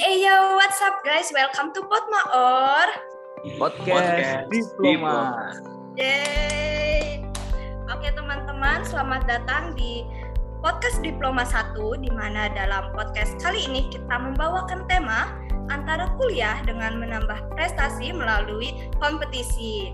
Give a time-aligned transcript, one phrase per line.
[0.00, 1.28] Hey yo, what's up guys?
[1.28, 2.88] Welcome to Potma or
[3.60, 5.52] Podcast, Diploma.
[5.92, 7.20] Yay.
[7.84, 10.08] Oke teman-teman, selamat datang di
[10.64, 15.36] Podcast Diploma 1 di mana dalam podcast kali ini kita membawakan tema
[15.68, 18.72] antara kuliah dengan menambah prestasi melalui
[19.04, 19.92] kompetisi.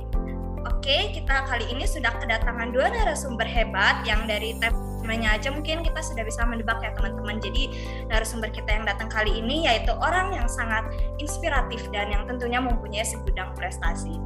[0.71, 4.55] Oke, kita kali ini sudah kedatangan dua narasumber hebat yang dari
[5.07, 7.39] temanya aja mungkin kita sudah bisa mendebak ya teman-teman.
[7.39, 7.71] Jadi
[8.11, 10.83] narasumber kita yang datang kali ini yaitu orang yang sangat
[11.23, 14.19] inspiratif dan yang tentunya mempunyai segudang prestasi.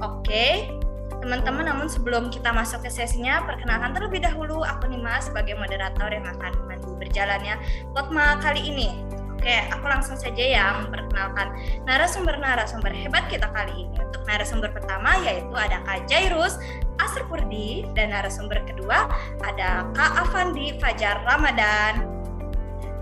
[0.00, 0.72] Oke,
[1.20, 6.24] teman-teman namun sebelum kita masuk ke sesinya perkenalkan terlebih dahulu aku Nima sebagai moderator yang
[6.24, 7.60] akan memandu berjalannya
[7.92, 8.88] Potma kali ini.
[9.42, 11.50] Oke, aku langsung saja ya memperkenalkan
[11.82, 13.98] narasumber-narasumber hebat kita kali ini.
[13.98, 16.62] Untuk narasumber pertama yaitu ada Kak Jairus,
[17.02, 19.10] Asr Purdi, dan narasumber kedua
[19.42, 22.06] ada Kak Avandi Fajar Ramadan.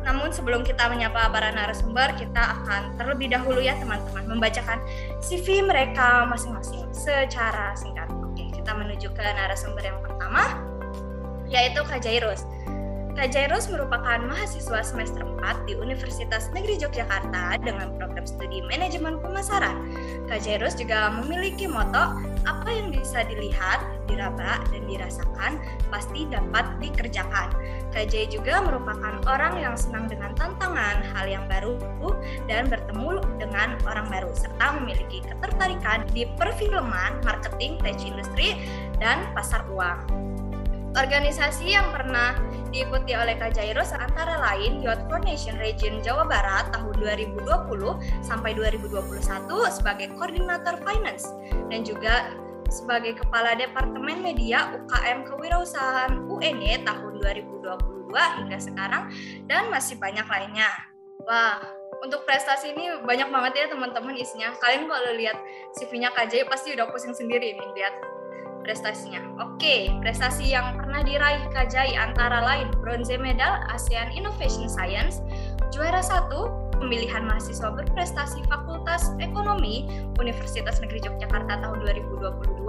[0.00, 4.80] Namun sebelum kita menyapa para narasumber, kita akan terlebih dahulu ya teman-teman membacakan
[5.20, 8.08] CV mereka masing-masing secara singkat.
[8.24, 10.56] Oke, kita menuju ke narasumber yang pertama,
[11.52, 12.48] yaitu Kak Jairus.
[13.10, 19.90] Kak Jairus merupakan mahasiswa semester 4 di Universitas Negeri Yogyakarta dengan program studi manajemen pemasaran.
[20.30, 22.14] Kak Jairus juga memiliki moto,
[22.46, 25.58] apa yang bisa dilihat, diraba, dan dirasakan
[25.90, 27.50] pasti dapat dikerjakan.
[27.90, 31.74] Kak Jai juga merupakan orang yang senang dengan tantangan, hal yang baru,
[32.46, 38.54] dan bertemu dengan orang baru, serta memiliki ketertarikan di perfilman, marketing, tech industry,
[39.02, 40.30] dan pasar uang.
[40.90, 42.34] Organisasi yang pernah
[42.74, 47.46] diikuti oleh Kak Jairus antara lain Youth for Nation Region Jawa Barat tahun 2020
[48.26, 49.22] sampai 2021
[49.70, 51.30] sebagai koordinator finance
[51.70, 52.34] dan juga
[52.70, 59.14] sebagai kepala Departemen Media UKM Kewirausahaan UNY tahun 2022 hingga sekarang
[59.46, 60.70] dan masih banyak lainnya.
[61.22, 61.62] Wah,
[62.02, 64.50] untuk prestasi ini banyak banget ya teman-teman isinya.
[64.58, 65.38] Kalian kalau lihat
[65.78, 67.94] CV-nya Jai pasti udah pusing sendiri nih lihat
[68.60, 69.24] prestasinya.
[69.40, 75.24] Oke, prestasi yang pernah diraih Kajai antara lain bronze medal ASEAN Innovation Science,
[75.72, 79.86] juara satu pemilihan mahasiswa berprestasi Fakultas Ekonomi
[80.16, 82.64] Universitas Negeri Yogyakarta tahun 2022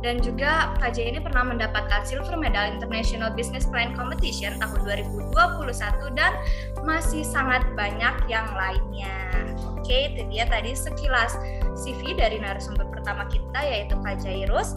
[0.00, 5.32] dan juga KJ ini pernah mendapatkan silver medal International Business Plan Competition tahun 2021
[6.16, 6.32] dan
[6.84, 9.16] masih sangat banyak yang lainnya.
[9.76, 11.36] Oke, itu dia tadi sekilas
[11.76, 14.76] CV dari narasumber pertama kita yaitu Kak Jairus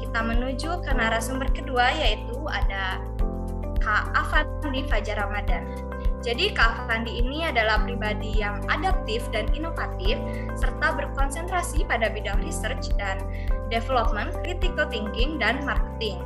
[0.00, 3.00] kita menuju ke narasumber kedua yaitu ada
[3.80, 5.66] Kak Avandi Fajar Ramadan.
[6.22, 10.14] Jadi Kak Avandi ini adalah pribadi yang adaptif dan inovatif
[10.54, 13.18] serta berkonsentrasi pada bidang research dan
[13.74, 16.22] development, critical thinking, dan marketing.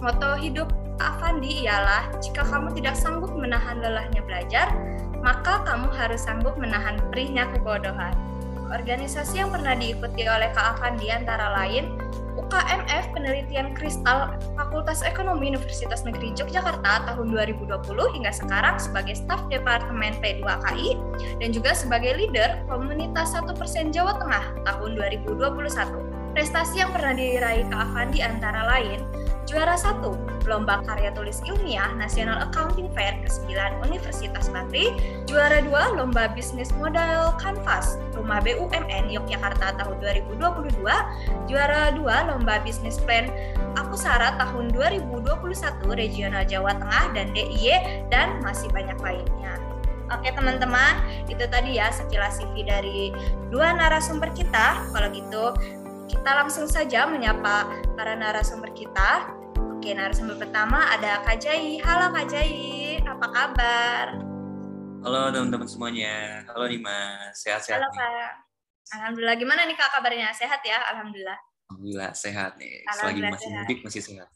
[0.00, 4.72] Moto hidup Kak Avandi ialah jika kamu tidak sanggup menahan lelahnya belajar,
[5.20, 8.16] maka kamu harus sanggup menahan perihnya kebodohan.
[8.72, 12.00] Organisasi yang pernah diikuti oleh Kak Avandi antara lain
[12.44, 17.80] UKMF Penelitian Kristal Fakultas Ekonomi Universitas Negeri Yogyakarta tahun 2020
[18.20, 21.00] hingga sekarang sebagai staf Departemen P2KI
[21.40, 23.48] dan juga sebagai leader Komunitas 1%
[23.96, 24.90] Jawa Tengah tahun
[25.24, 26.36] 2021.
[26.36, 29.00] Prestasi yang pernah diraih Kak Avandi antara lain
[29.44, 33.52] Juara 1, Lomba Karya Tulis Ilmiah National Accounting Fair ke-9
[33.84, 34.88] Universitas Bakri.
[35.28, 40.80] Juara 2, Lomba Bisnis Modal Canvas Rumah BUMN Yogyakarta tahun 2022.
[41.44, 43.28] Juara 2, Lomba Bisnis Plan
[43.76, 45.36] Aku Sara tahun 2021
[45.92, 49.60] Regional Jawa Tengah dan DIY dan masih banyak lainnya.
[50.12, 51.00] Oke teman-teman,
[51.32, 53.08] itu tadi ya sekilas CV dari
[53.48, 54.84] dua narasumber kita.
[54.92, 55.44] Kalau gitu
[56.04, 57.64] kita langsung saja menyapa
[57.96, 59.24] para narasumber kita.
[59.76, 61.80] Oke, narasumber pertama ada Kak Jai.
[61.80, 64.06] Halo Kak Jai, apa kabar?
[65.04, 66.44] Halo teman-teman semuanya.
[66.48, 68.32] Halo Nima, sehat-sehat Halo Kak.
[69.00, 70.28] Alhamdulillah, gimana nih Kak kabarnya?
[70.36, 70.80] Sehat ya?
[70.92, 71.40] Alhamdulillah.
[71.72, 72.84] Alhamdulillah sehat nih.
[72.92, 73.64] Selagi masih sehat.
[73.64, 74.28] mudik masih sehat.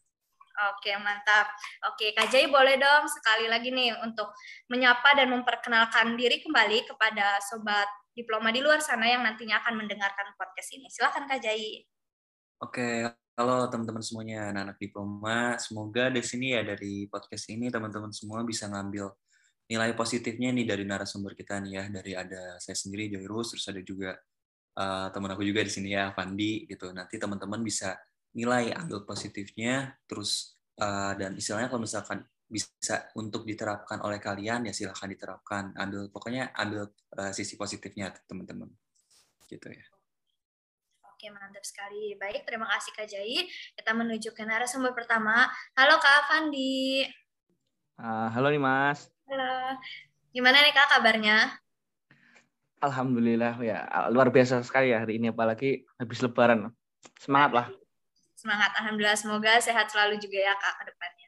[0.75, 1.53] Oke, mantap.
[1.93, 4.33] Oke, Kak Jai boleh dong sekali lagi nih untuk
[4.73, 7.87] menyapa dan memperkenalkan diri kembali kepada sobat
[8.19, 10.91] diploma di luar sana yang nantinya akan mendengarkan podcast ini.
[10.91, 11.87] Silakan Kak Jai.
[12.59, 13.07] Oke,
[13.39, 15.55] halo teman-teman semuanya, anak-anak diploma.
[15.63, 19.15] Semoga di sini ya dari podcast ini teman-teman semua bisa ngambil
[19.71, 21.85] nilai positifnya nih dari narasumber kita nih ya.
[21.87, 24.19] Dari ada saya sendiri Jairus, terus ada juga
[24.75, 26.91] uh, teman aku juga di sini ya, Fandi gitu.
[26.91, 27.95] Nanti teman-teman bisa
[28.35, 34.73] nilai ambil positifnya, terus uh, dan istilahnya kalau misalkan bisa untuk diterapkan oleh kalian ya
[34.73, 36.89] silahkan diterapkan ambil pokoknya ambil
[37.21, 38.73] uh, sisi positifnya teman-teman
[39.49, 39.85] gitu ya
[41.19, 42.15] Oke, mantap sekali.
[42.15, 43.51] Baik, terima kasih Kak Jai.
[43.75, 45.51] Kita menuju ke narasumber pertama.
[45.75, 47.11] Halo Kak Avandi.
[47.99, 49.11] Uh, halo nih Mas.
[49.27, 49.75] Halo.
[50.31, 51.59] Gimana nih Kak kabarnya?
[52.79, 53.83] Alhamdulillah ya
[54.15, 56.71] luar biasa sekali ya hari ini apalagi habis lebaran.
[57.19, 57.67] Semangat lah.
[58.39, 61.28] Semangat Alhamdulillah semoga sehat selalu juga ya Kak ke depannya.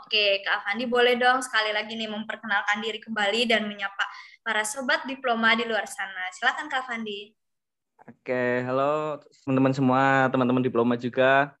[0.00, 4.04] Oke Kak Afandi boleh dong sekali lagi nih memperkenalkan diri kembali dan menyapa
[4.44, 6.28] para sobat diploma di luar sana.
[6.34, 7.32] Silakan Kak Afandi.
[8.08, 11.52] Oke, halo teman-teman semua, teman-teman diploma juga.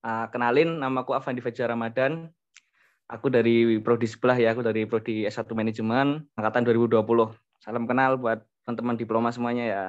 [0.00, 2.32] Uh, kenalin, namaku Afandi Fajar Ramadan.
[3.12, 7.02] Aku dari prodi sebelah ya, aku dari prodi S1 Manajemen angkatan 2020.
[7.60, 9.86] Salam kenal buat teman-teman diploma semuanya ya.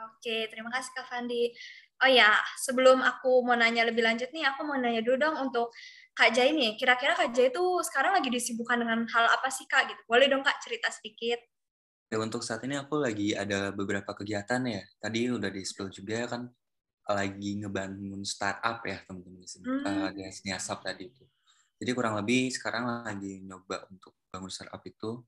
[0.00, 1.52] Oke, terima kasih Kak Fandi.
[2.02, 5.70] Oh ya, sebelum aku mau nanya lebih lanjut nih, aku mau nanya dulu dong untuk
[6.14, 6.78] Kak Jai nih.
[6.78, 9.90] Kira-kira Kak Jai itu sekarang lagi disibukkan dengan hal apa sih Kak?
[9.90, 10.00] Gitu.
[10.06, 11.42] Boleh dong Kak cerita sedikit.
[12.08, 14.82] Ya, untuk saat ini aku lagi ada beberapa kegiatan ya.
[15.02, 16.46] Tadi udah di spill juga kan
[17.04, 19.66] lagi ngebangun startup ya teman-teman di sini.
[19.66, 19.84] Hmm.
[19.84, 21.26] Uh, di Asap tadi itu.
[21.82, 25.20] Jadi kurang lebih sekarang lagi nyoba untuk bangun startup itu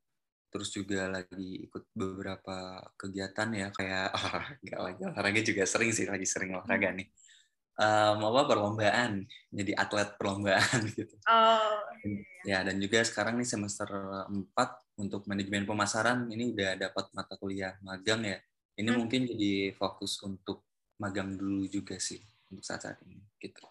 [0.56, 6.24] terus juga lagi ikut beberapa kegiatan ya kayak olahraga lagi olahraga juga sering sih lagi
[6.24, 7.06] sering olahraga nih
[7.76, 11.80] um, apa perlombaan jadi atlet perlombaan gitu oh.
[12.44, 13.88] ya dan juga sekarang nih semester
[14.28, 14.50] 4
[15.00, 18.40] untuk manajemen pemasaran ini udah dapat mata kuliah magang ya
[18.76, 18.98] ini hmm.
[18.98, 20.64] mungkin jadi fokus untuk
[21.00, 22.20] magang dulu juga sih
[22.52, 23.64] untuk saat saat ini gitu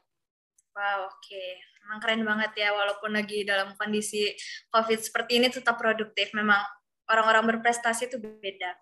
[0.78, 4.34] wow oke okay Emang keren banget ya, walaupun lagi dalam kondisi
[4.74, 6.34] COVID seperti ini tetap produktif.
[6.34, 6.58] Memang
[7.06, 8.74] orang-orang berprestasi itu beda.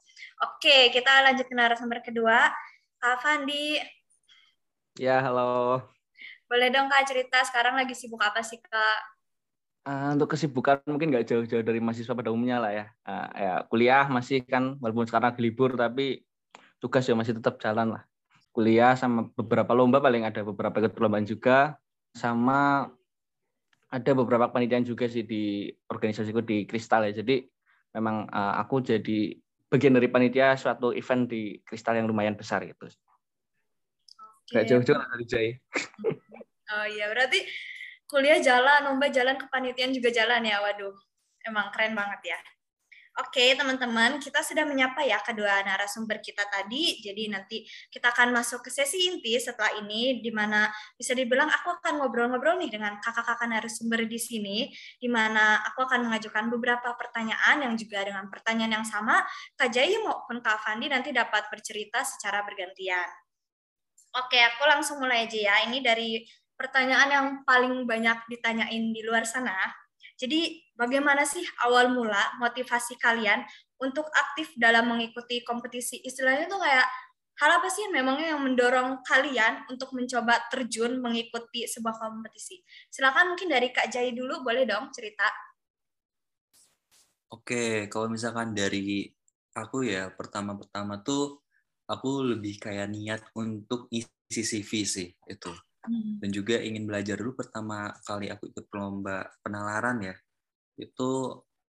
[0.47, 2.47] Oke, kita lanjut ke narasumber kedua.
[3.03, 3.75] Kak Fandi.
[4.93, 5.81] Ya, halo.
[6.45, 8.99] Boleh dong Kak cerita sekarang lagi sibuk apa sih Kak?
[9.89, 12.85] Uh, untuk kesibukan mungkin nggak jauh-jauh dari mahasiswa pada umumnya lah ya.
[13.01, 16.21] Uh, ya kuliah masih kan walaupun sekarang lagi libur tapi
[16.77, 18.05] tugas ya masih tetap jalan lah.
[18.53, 21.73] Kuliah sama beberapa lomba paling ada beberapa ikut perlombaan juga
[22.13, 22.85] sama
[23.89, 27.17] ada beberapa penelitian juga sih di organisasiku di Kristal ya.
[27.17, 27.41] Jadi
[27.97, 29.33] memang uh, aku jadi
[29.73, 32.93] bagian dari panitia suatu event di Kristal yang lumayan besar gitu.
[34.53, 34.61] Okay.
[34.61, 35.49] Gak jauh-jauh dari Jai.
[36.73, 37.37] Oh iya, berarti
[38.09, 40.57] kuliah jalan, lomba jalan, kepanitiaan juga jalan ya.
[40.57, 40.95] Waduh,
[41.45, 42.39] emang keren banget ya.
[43.21, 46.97] Oke, teman-teman, kita sudah menyapa ya kedua narasumber kita tadi.
[46.97, 47.61] Jadi nanti
[47.93, 50.65] kita akan masuk ke sesi inti setelah ini, di mana
[50.97, 54.57] bisa dibilang aku akan ngobrol-ngobrol nih dengan kakak-kakak narasumber di sini,
[54.97, 59.21] di mana aku akan mengajukan beberapa pertanyaan yang juga dengan pertanyaan yang sama,
[59.61, 63.32] Kak Jaya maupun Kak Fandi nanti dapat bercerita secara bergantian.
[64.13, 65.55] Oke, aku langsung mulai aja ya.
[65.69, 66.21] Ini dari
[66.53, 69.53] pertanyaan yang paling banyak ditanyain di luar sana
[70.23, 73.43] jadi bagaimana sih awal mula motivasi kalian
[73.75, 75.99] untuk aktif dalam mengikuti kompetisi?
[75.99, 76.87] Istilahnya tuh kayak
[77.43, 82.63] hal apa sih memangnya yang mendorong kalian untuk mencoba terjun mengikuti sebuah kompetisi?
[82.87, 85.27] Silakan mungkin dari Kak Jai dulu, boleh dong cerita.
[87.35, 89.11] Oke, kalau misalkan dari
[89.59, 91.42] aku ya, pertama-pertama tuh
[91.89, 95.51] aku lebih kayak niat untuk isi CV sih itu.
[95.83, 96.15] Hmm.
[96.23, 100.15] dan juga ingin belajar dulu pertama kali aku ikut lomba penalaran ya
[100.79, 101.09] itu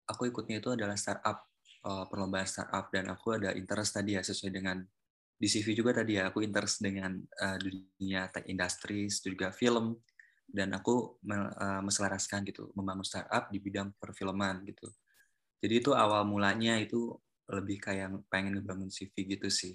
[0.03, 1.47] aku ikutnya itu adalah startup
[1.87, 4.83] uh, perlombaan startup dan aku ada interest tadi ya sesuai dengan
[5.39, 9.95] di CV juga tadi ya aku interest dengan uh, dunia tech industry juga film
[10.43, 14.91] dan aku uh, meselaraskan gitu membangun startup di bidang perfilman gitu
[15.63, 17.15] jadi itu awal mulanya itu
[17.47, 19.71] lebih kayak pengen ngebangun CV gitu sih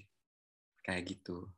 [0.87, 1.51] kayak gitu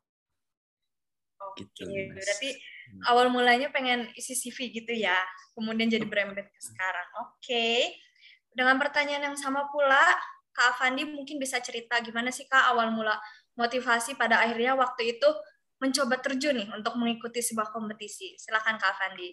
[1.58, 1.85] gitu.
[1.90, 3.02] Iya, berarti hmm.
[3.11, 5.16] awal mulanya pengen isi CV gitu ya,
[5.58, 7.08] kemudian jadi berembet ke sekarang.
[7.26, 7.35] Oke.
[7.42, 7.78] Okay.
[8.54, 10.02] Dengan pertanyaan yang sama pula,
[10.54, 13.14] Kak Avandi mungkin bisa cerita gimana sih Kak awal mula
[13.54, 15.28] motivasi pada akhirnya waktu itu
[15.78, 18.35] mencoba terjun nih untuk mengikuti sebuah kompetisi.
[18.35, 19.30] Silakan Kak Avandi.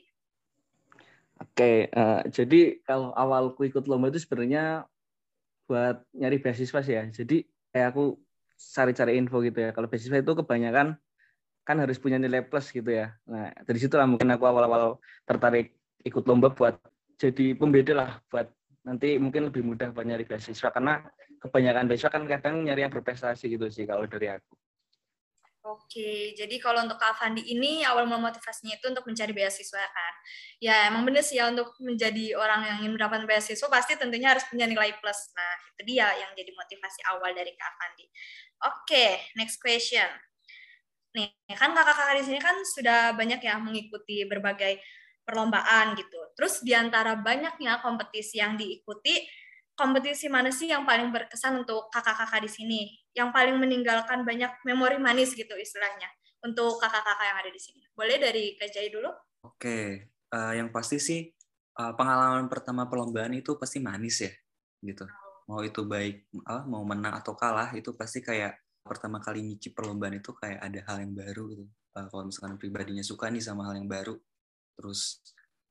[1.35, 4.85] Oke, uh, jadi kalau awalku ikut lomba itu sebenarnya
[5.65, 7.03] buat nyari beasiswa sih ya.
[7.09, 8.15] Jadi kayak aku
[8.55, 9.69] cari-cari info gitu ya.
[9.75, 10.95] Kalau beasiswa itu kebanyakan
[11.65, 13.15] kan harus punya nilai plus gitu ya.
[13.25, 15.74] Nah, dari situ lah mungkin aku awal-awal tertarik
[16.05, 16.77] ikut lomba buat
[17.17, 18.51] jadi pembeda lah buat
[18.85, 21.01] nanti mungkin lebih mudah buat nyari beasiswa karena
[21.41, 24.53] kebanyakan beasiswa kan kadang nyari yang berprestasi gitu sih kalau dari aku.
[25.65, 30.13] Oke, jadi kalau untuk Kak Fandi ini awal memotivasinya itu untuk mencari beasiswa kan?
[30.62, 34.45] Ya emang bener sih ya untuk menjadi orang yang ingin mendapatkan beasiswa pasti tentunya harus
[34.45, 35.34] punya nilai plus.
[35.34, 38.05] Nah itu dia yang jadi motivasi awal dari Kak Fandi.
[38.62, 39.05] Oke,
[39.41, 40.05] next question.
[41.17, 44.77] Nih, kan kakak-kakak di sini kan sudah banyak ya mengikuti berbagai
[45.25, 46.19] perlombaan gitu.
[46.38, 49.17] Terus di antara banyaknya kompetisi yang diikuti,
[49.75, 52.82] kompetisi mana sih yang paling berkesan untuk kakak-kakak di sini?
[53.12, 56.08] Yang paling meninggalkan banyak memori manis gitu istilahnya
[56.44, 57.84] untuk kakak-kakak yang ada di sini.
[57.91, 59.12] Boleh dari Kajai dulu?
[59.46, 61.22] Oke, uh, yang pasti sih
[61.77, 64.34] uh, pengalaman pertama perlombaan itu pasti manis ya,
[64.82, 65.05] gitu.
[65.46, 66.25] mau itu baik
[66.65, 71.05] mau menang atau kalah itu pasti kayak pertama kali nyicip perlombaan itu kayak ada hal
[71.05, 71.65] yang baru gitu.
[71.94, 74.17] Uh, kalau misalkan pribadinya suka nih sama hal yang baru,
[74.74, 75.22] terus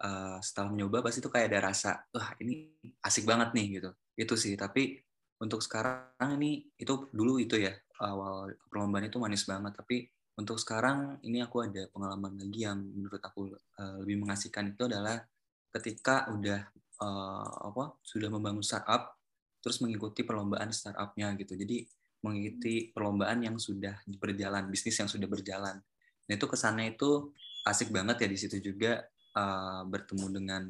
[0.03, 2.75] uh, setelah mencoba pasti itu kayak ada rasa, wah ini
[3.05, 3.91] asik banget nih gitu.
[4.19, 4.59] Itu sih.
[4.59, 4.99] Tapi
[5.43, 9.77] untuk sekarang ini itu dulu itu ya awal perlombaan itu manis banget.
[9.77, 14.91] Tapi untuk sekarang ini aku ada pengalaman lagi yang menurut aku uh, lebih mengasihkan itu
[14.91, 15.23] adalah
[15.71, 16.61] ketika udah
[17.03, 19.15] uh, apa sudah membangun startup
[19.63, 21.55] terus mengikuti perlombaan startupnya gitu.
[21.55, 21.87] Jadi
[22.25, 25.77] mengikuti perlombaan yang sudah berjalan, bisnis yang sudah berjalan.
[26.25, 27.31] Nah itu kesannya itu
[27.69, 30.63] asik banget ya di situ juga uh, bertemu dengan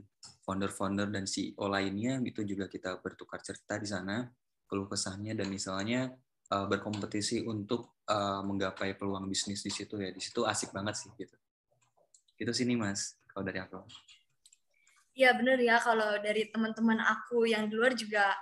[0.45, 4.29] founder-founder dan CEO lainnya gitu juga kita bertukar cerita di sana
[4.69, 6.13] keluh kesahnya dan misalnya
[6.53, 11.11] uh, berkompetisi untuk uh, menggapai peluang bisnis di situ ya di situ asik banget sih
[11.17, 11.37] gitu.
[12.41, 13.81] Itu sini mas kalau dari aku.
[15.15, 18.35] Iya bener ya kalau dari teman-teman aku yang di luar juga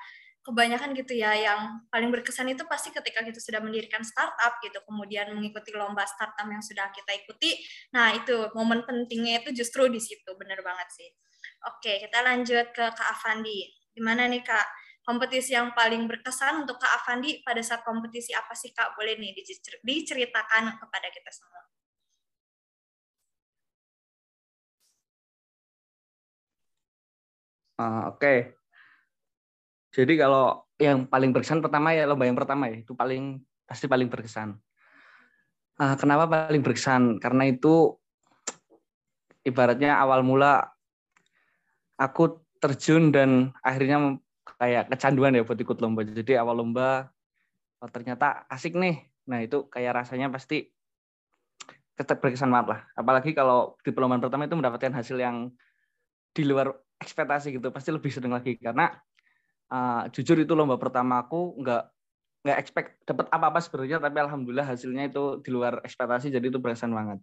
[0.43, 5.31] kebanyakan gitu ya yang paling berkesan itu pasti ketika kita sudah mendirikan startup gitu kemudian
[5.39, 7.63] mengikuti lomba startup yang sudah kita ikuti.
[7.95, 11.09] Nah itu momen pentingnya itu justru di situ bener banget sih.
[11.71, 14.67] Oke kita lanjut ke Kak Avandi gimana nih Kak?
[15.03, 18.95] Kompetisi yang paling berkesan untuk Kak Avandi pada saat kompetisi apa sih Kak?
[18.99, 19.35] Boleh nih
[19.83, 21.63] diceritakan kepada kita semua.
[27.83, 28.62] Uh, Oke, okay.
[29.93, 34.09] Jadi kalau yang paling berkesan pertama ya lomba yang pertama ya itu paling pasti paling
[34.09, 34.57] berkesan.
[35.77, 37.21] Uh, kenapa paling berkesan?
[37.21, 37.97] Karena itu
[39.45, 40.73] ibaratnya awal mula
[42.01, 44.17] aku terjun dan akhirnya
[44.57, 46.09] kayak kecanduan ya buat ikut lomba.
[46.09, 47.13] Jadi awal lomba
[47.85, 49.03] oh, ternyata asik nih.
[49.29, 50.73] Nah itu kayak rasanya pasti
[51.93, 52.81] tetap berkesan banget lah.
[52.97, 55.53] Apalagi kalau di perlombaan pertama itu mendapatkan hasil yang
[56.33, 58.89] di luar ekspektasi gitu, pasti lebih seneng lagi karena
[59.73, 61.83] uh, jujur itu lomba pertama aku nggak
[62.43, 66.93] nggak expect dapat apa-apa sebenarnya tapi alhamdulillah hasilnya itu di luar ekspektasi jadi itu berkesan
[66.93, 67.19] banget.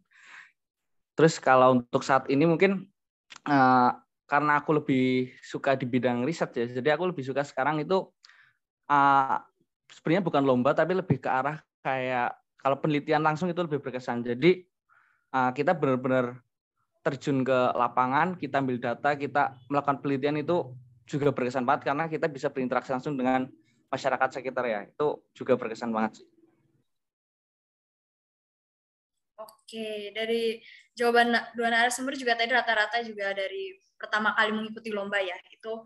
[1.13, 2.87] Terus kalau untuk saat ini mungkin
[3.45, 3.91] uh,
[4.25, 8.07] karena aku lebih suka di bidang riset ya, jadi aku lebih suka sekarang itu
[8.87, 9.37] uh,
[9.91, 14.23] sebenarnya bukan lomba tapi lebih ke arah kayak kalau penelitian langsung itu lebih berkesan.
[14.23, 14.63] Jadi
[15.35, 16.39] uh, kita benar-benar
[17.03, 20.71] terjun ke lapangan, kita ambil data, kita melakukan penelitian itu
[21.09, 23.49] juga berkesan banget karena kita bisa berinteraksi langsung dengan
[23.89, 24.85] masyarakat sekitar ya.
[24.85, 26.27] Itu juga berkesan banget sih.
[29.39, 30.61] Oke, dari
[30.93, 35.35] jawaban dua narasumber juga tadi rata-rata juga dari pertama kali mengikuti lomba ya.
[35.49, 35.81] Itu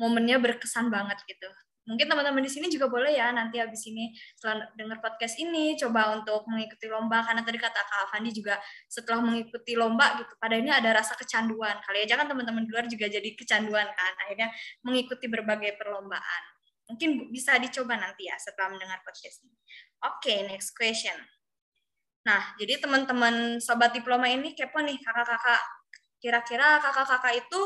[0.00, 1.50] momennya berkesan banget gitu
[1.82, 6.14] mungkin teman-teman di sini juga boleh ya nanti habis ini setelah dengar podcast ini coba
[6.14, 7.26] untuk mengikuti lomba.
[7.26, 8.54] Karena tadi kata Kak Avandi juga
[8.86, 13.10] setelah mengikuti lomba gitu pada ini ada rasa kecanduan kali aja kan teman-teman luar juga
[13.10, 14.48] jadi kecanduan kan akhirnya
[14.86, 16.42] mengikuti berbagai perlombaan.
[16.86, 19.56] Mungkin bisa dicoba nanti ya setelah mendengar podcast ini.
[20.06, 21.18] Oke okay, next question.
[22.22, 25.62] Nah jadi teman-teman sobat diploma ini kepo nih kakak-kakak.
[26.22, 27.60] Kira-kira kakak-kakak itu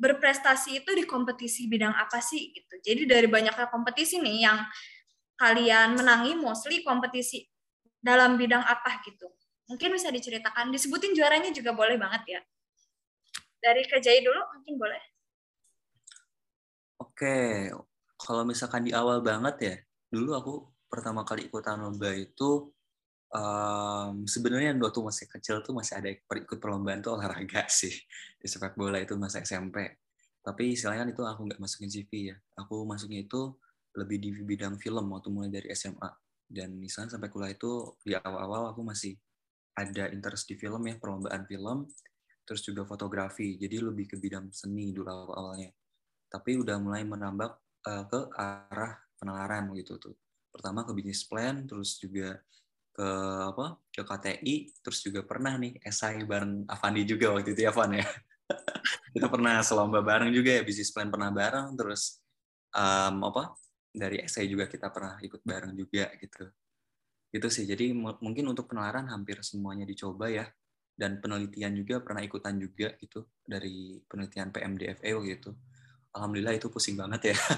[0.00, 2.74] berprestasi itu di kompetisi bidang apa sih gitu.
[2.80, 4.58] Jadi dari banyaknya kompetisi nih yang
[5.36, 7.44] kalian menangi mostly kompetisi
[8.00, 9.28] dalam bidang apa gitu.
[9.68, 12.40] Mungkin bisa diceritakan, disebutin juaranya juga boleh banget ya.
[13.60, 15.02] Dari Kejai dulu mungkin boleh.
[17.00, 17.68] Oke,
[18.16, 19.76] kalau misalkan di awal banget ya,
[20.08, 20.52] dulu aku
[20.88, 22.72] pertama kali ikutan lomba itu
[23.34, 27.92] um, sebenarnya waktu masih kecil tuh masih ada ikut perlombaan tuh olahraga sih
[28.38, 30.00] di sepak bola itu masa SMP
[30.40, 32.36] tapi istilahnya itu aku nggak masukin CV ya.
[32.64, 33.52] Aku masuknya itu
[33.92, 36.08] lebih di bidang film waktu mulai dari SMA
[36.50, 39.14] dan misalnya sampai kuliah itu di awal-awal aku masih
[39.76, 41.86] ada interest di film ya perlombaan film
[42.48, 43.60] terus juga fotografi.
[43.60, 45.70] Jadi lebih ke bidang seni dulu awal-awalnya.
[46.30, 47.50] Tapi udah mulai menambah
[47.86, 50.16] uh, ke arah penalaran gitu tuh.
[50.50, 52.40] Pertama ke bisnis plan terus juga
[53.00, 53.08] ke
[53.56, 54.54] apa ke KTI
[54.84, 58.04] terus juga pernah nih esai bareng Avandi juga waktu itu ya Van ya.
[59.16, 62.20] Kita pernah selomba bareng juga ya bisnis plan pernah bareng terus
[62.76, 63.56] um, apa
[63.88, 66.44] dari esai juga kita pernah ikut bareng juga gitu.
[67.32, 70.44] Itu sih jadi mungkin untuk penalaran hampir semuanya dicoba ya.
[70.92, 75.56] Dan penelitian juga pernah ikutan juga gitu dari penelitian PMDFE gitu
[76.12, 77.36] alhamdulillah itu pusing banget ya.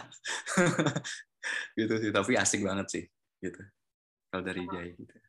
[1.74, 3.04] Gitu sih tapi asik banget sih
[3.42, 3.58] gitu.
[4.30, 5.21] Kalau dari Jai gitu.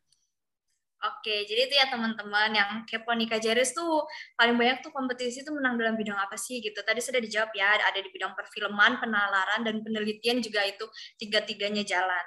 [1.04, 4.08] Oke, jadi itu ya teman-teman yang kepo Nika Jaris tuh
[4.40, 6.80] paling banyak tuh kompetisi tuh menang dalam bidang apa sih gitu.
[6.80, 10.88] Tadi sudah dijawab ya, ada di bidang perfilman, penalaran, dan penelitian juga itu
[11.20, 12.24] tiga-tiganya jalan.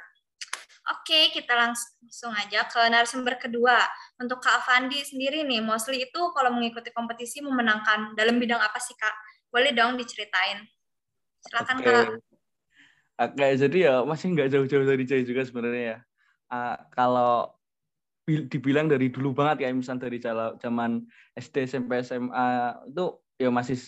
[0.92, 3.80] Oke, kita langsung aja ke narasumber kedua.
[4.21, 8.92] Untuk Kak Avandi sendiri nih, mostly itu kalau mengikuti kompetisi memenangkan dalam bidang apa sih
[8.92, 9.16] Kak?
[9.49, 10.68] Boleh dong diceritain.
[11.49, 12.06] Silakan Kak.
[13.16, 15.99] Oke, jadi ya masih nggak jauh-jauh dari Jai juga sebenarnya ya.
[16.52, 17.55] Uh, kalau
[18.26, 20.18] dibilang dari dulu banget ya, misalnya dari
[20.59, 21.06] zaman
[21.38, 23.78] SD, SMP, SMA itu ya masih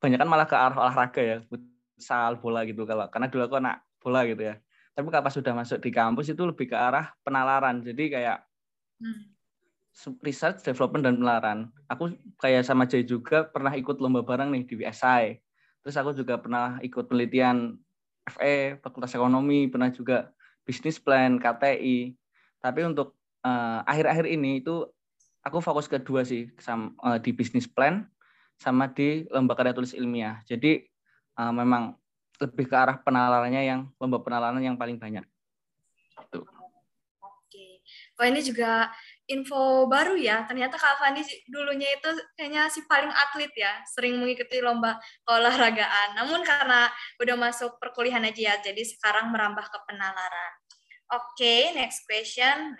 [0.00, 3.84] banyak kan malah ke arah olahraga ya, futsal, bola gitu kalau karena dulu aku anak
[4.00, 4.56] bola gitu ya.
[4.96, 7.84] Tapi kalau pas sudah masuk di kampus itu lebih ke arah penalaran.
[7.84, 8.40] Jadi kayak
[9.04, 9.28] hmm.
[10.24, 11.58] research, development dan penalaran.
[11.92, 15.36] Aku kayak sama Jay juga pernah ikut lomba bareng nih di WSI.
[15.84, 17.76] Terus aku juga pernah ikut penelitian
[18.24, 20.32] FE, Fakultas Ekonomi, pernah juga
[20.64, 22.16] bisnis plan, KTI.
[22.64, 23.15] Tapi untuk
[23.46, 24.90] eh, akhir-akhir uh, ini itu
[25.46, 28.02] aku fokus kedua sih sama, uh, di bisnis plan
[28.58, 30.42] sama di lomba karya tulis ilmiah.
[30.50, 30.82] Jadi
[31.38, 31.94] uh, memang
[32.42, 35.24] lebih ke arah penalarannya yang lomba penalaran yang paling banyak.
[36.26, 36.42] Itu.
[37.22, 37.80] Oke.
[38.18, 38.90] Wah ini juga
[39.30, 40.44] info baru ya.
[40.44, 46.18] Ternyata Kak Fandi dulunya itu kayaknya si paling atlet ya, sering mengikuti lomba keolahragaan.
[46.18, 46.90] Namun karena
[47.22, 50.52] udah masuk perkuliahan aja ya, jadi sekarang merambah ke penalaran.
[51.14, 52.74] Oke, okay, next question.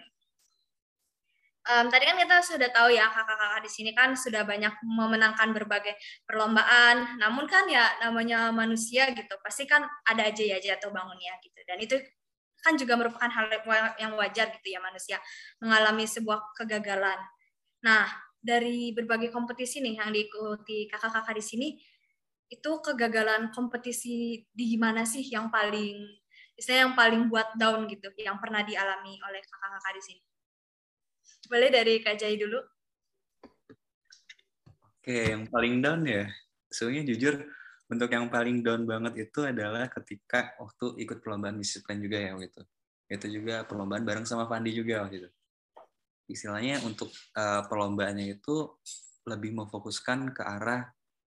[1.67, 5.99] Um, tadi kan kita sudah tahu ya kakak-kakak di sini kan sudah banyak memenangkan berbagai
[6.23, 7.19] perlombaan.
[7.19, 11.59] Namun kan ya namanya manusia gitu, pasti kan ada aja ya jatuh bangunnya gitu.
[11.67, 11.99] Dan itu
[12.63, 13.47] kan juga merupakan hal
[13.99, 15.19] yang wajar gitu ya manusia
[15.63, 17.19] mengalami sebuah kegagalan.
[17.83, 18.07] Nah,
[18.43, 21.69] dari berbagai kompetisi nih yang diikuti kakak-kakak di sini,
[22.51, 25.99] itu kegagalan kompetisi di mana sih yang paling,
[26.59, 30.23] misalnya yang paling buat down gitu, yang pernah dialami oleh kakak-kakak di sini?
[31.47, 32.59] Boleh dari Kak Jai dulu.
[34.99, 36.27] Oke, yang paling down ya.
[36.67, 37.47] Soalnya jujur,
[37.87, 42.35] bentuk yang paling down banget itu adalah ketika waktu ikut perlombaan bisnis plan juga ya
[42.43, 42.63] gitu.
[43.07, 45.31] Itu juga perlombaan bareng sama Fandi juga waktu itu.
[46.27, 48.75] Istilahnya untuk uh, perlombaannya itu
[49.31, 50.91] lebih memfokuskan ke arah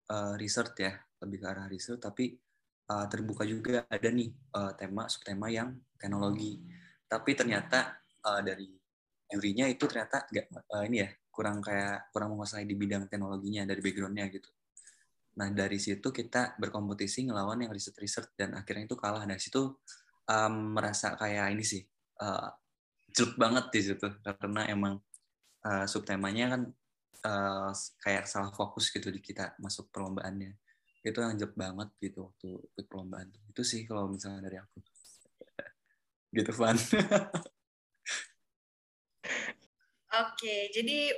[0.09, 2.41] uh, research ya, lebih ke arah research tapi
[2.89, 6.65] uh, terbuka juga ada nih uh, tema subtema yang teknologi.
[7.05, 8.78] Tapi ternyata uh, dari
[9.29, 13.79] jurinya itu ternyata nggak uh, ini ya kurang kayak kurang menguasai di bidang teknologinya dari
[13.79, 14.51] backgroundnya gitu
[15.39, 19.23] Nah dari situ kita berkompetisi ngelawan yang riset-riset dan akhirnya itu kalah.
[19.23, 19.79] Dari situ
[20.27, 21.83] um, merasa kayak ini sih
[22.19, 22.51] uh,
[23.15, 24.99] jelek banget di situ karena emang
[25.63, 26.63] uh, subtemanya kan
[27.23, 27.71] uh,
[28.03, 30.59] kayak salah fokus gitu di kita masuk perlombaannya.
[31.07, 33.31] Itu yang jelek banget gitu waktu ikut perlombaan.
[33.47, 34.83] Itu sih kalau misalnya dari aku.
[36.37, 36.75] gitu Van.
[40.09, 41.13] Oke, jadi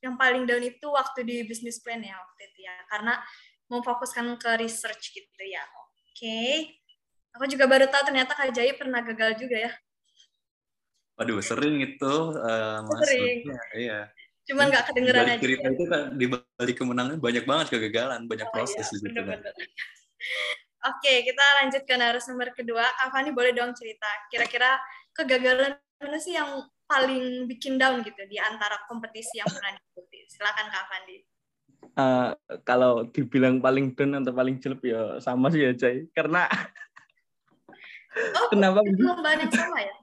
[0.00, 3.20] yang paling down itu waktu di business plan ya waktu itu ya karena
[3.68, 6.72] memfokuskan ke research gitu ya oke okay.
[7.36, 9.72] aku juga baru tahu ternyata Kak Jai pernah gagal juga ya
[11.20, 13.04] Waduh, sering itu, uh, Mas.
[13.04, 13.44] Sering.
[13.44, 13.98] Ya, iya.
[14.48, 15.36] Cuman nggak kedengeran aja.
[15.36, 19.36] cerita itu kan di balik kemenangan banyak banget kegagalan, banyak oh, proses iya, gitu kan.
[20.96, 22.88] Oke, kita lanjut ke narasumber kedua.
[22.88, 24.08] Kak Fani boleh dong cerita.
[24.32, 24.80] Kira-kira
[25.12, 30.18] kegagalan mana sih yang paling bikin down gitu di antara kompetisi yang pernah diikuti?
[30.32, 31.16] Silakan Kak Fandi.
[31.94, 32.30] Uh,
[32.64, 36.08] kalau dibilang paling down atau paling jelek ya sama sih ya Jai.
[36.16, 36.48] Karena
[38.40, 39.94] oh, kenapa lomba yang sama ya?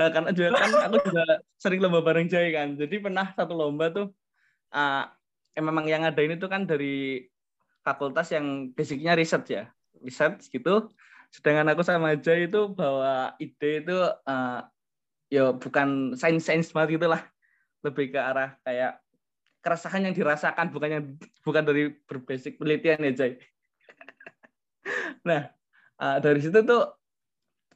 [0.00, 1.24] Uh, karena juga kan aku juga
[1.60, 2.74] sering lomba bareng Jai kan.
[2.74, 4.10] Jadi pernah satu lomba tuh
[4.72, 5.04] uh,
[5.52, 7.22] eh, memang yang ada ini tuh kan dari
[7.84, 9.64] fakultas yang basicnya riset ya.
[10.00, 10.90] Riset gitu.
[11.28, 14.60] Sedangkan aku sama Jai itu bawa ide itu uh,
[15.32, 17.22] ya bukan sains-sains banget gitulah
[17.82, 19.02] lebih ke arah kayak
[19.62, 21.04] keresahan yang dirasakan bukan yang
[21.42, 23.32] bukan dari berbasic penelitian ya Jay.
[25.28, 25.50] nah
[25.98, 26.86] uh, dari situ tuh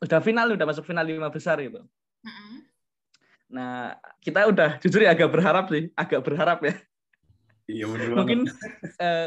[0.00, 1.82] udah final udah masuk final lima besar gitu.
[2.22, 2.56] Mm-hmm.
[3.58, 6.74] Nah kita udah jujur ya agak berharap sih agak berharap ya.
[7.70, 8.46] Iya Mungkin
[8.98, 9.26] uh,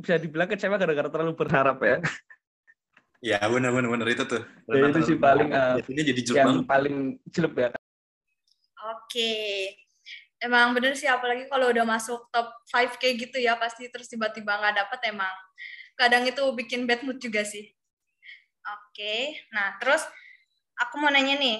[0.00, 2.00] bisa dibilang kecewa gara-gara terlalu berharap ya.
[3.18, 4.42] Ya benar benar benar itu tuh.
[4.70, 6.66] Ya, itu sih paling uh, jadi yang banget.
[6.70, 6.96] paling
[7.34, 7.68] jelek ya.
[8.94, 9.32] Oke.
[10.38, 14.54] Emang bener sih apalagi kalau udah masuk top 5 kayak gitu ya pasti terus tiba-tiba
[14.54, 15.34] nggak dapet emang
[15.98, 17.66] kadang itu bikin bad mood juga sih.
[18.62, 19.34] Oke.
[19.50, 20.06] Nah, terus
[20.78, 21.58] aku mau nanya nih.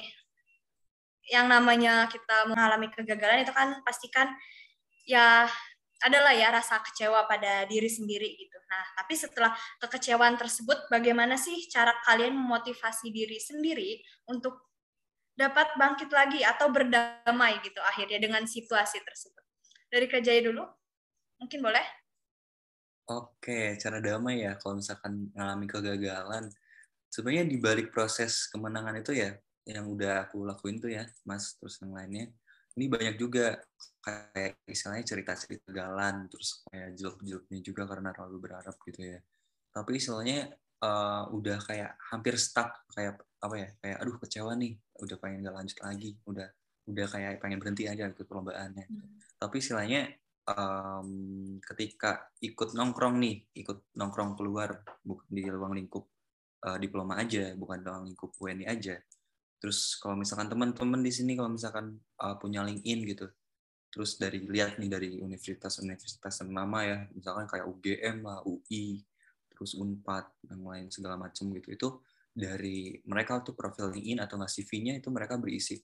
[1.28, 4.30] Yang namanya kita mengalami kegagalan itu kan pastikan
[5.04, 5.50] ya
[5.98, 8.58] adalah ya rasa kecewa pada diri sendiri gitu.
[8.70, 13.98] Nah, tapi setelah kekecewaan tersebut, bagaimana sih cara kalian memotivasi diri sendiri
[14.30, 14.70] untuk
[15.34, 19.42] dapat bangkit lagi atau berdamai gitu akhirnya dengan situasi tersebut?
[19.88, 20.62] Dari Kak Jaya dulu,
[21.42, 21.86] mungkin boleh?
[23.08, 26.44] Oke, cara damai ya kalau misalkan mengalami kegagalan.
[27.08, 29.32] Sebenarnya di balik proses kemenangan itu ya,
[29.64, 32.28] yang udah aku lakuin tuh ya, Mas, terus yang lainnya,
[32.78, 33.58] ini banyak juga
[33.98, 39.18] kayak misalnya cerita-cerita galan terus kayak jelek-jeleknya juga karena terlalu berharap gitu ya
[39.74, 45.16] tapi istilahnya uh, udah kayak hampir stuck kayak apa ya kayak aduh kecewa nih udah
[45.18, 46.48] pengen gak lanjut lagi udah
[46.88, 49.36] udah kayak pengen berhenti aja ikut perlombaannya hmm.
[49.36, 50.08] tapi istilahnya
[50.48, 51.08] um,
[51.60, 56.08] ketika ikut nongkrong nih ikut nongkrong keluar bukan di ruang lingkup
[56.64, 58.96] uh, diploma aja bukan ruang lingkup WNI aja
[59.58, 63.26] terus kalau misalkan teman-teman di sini kalau misalkan uh, punya LinkedIn gitu
[63.88, 69.02] terus dari lihat nih dari universitas-universitas nama ya misalkan kayak UGM lah UI
[69.50, 71.88] terus Unpad yang lain segala macam gitu itu
[72.38, 75.82] dari mereka tuh profil LinkedIn atau nggak CV-nya itu mereka berisi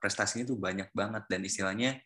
[0.00, 1.28] prestasinya tuh banyak banget.
[1.28, 2.00] Dan istilahnya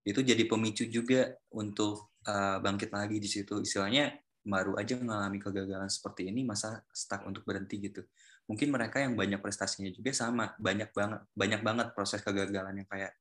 [0.00, 3.60] itu jadi pemicu juga untuk uh, bangkit lagi di situ.
[3.60, 8.04] Istilahnya baru aja mengalami kegagalan seperti ini masa stuck untuk berhenti gitu
[8.44, 13.12] mungkin mereka yang banyak prestasinya juga sama banyak banget banyak banget proses kegagalan yang kayak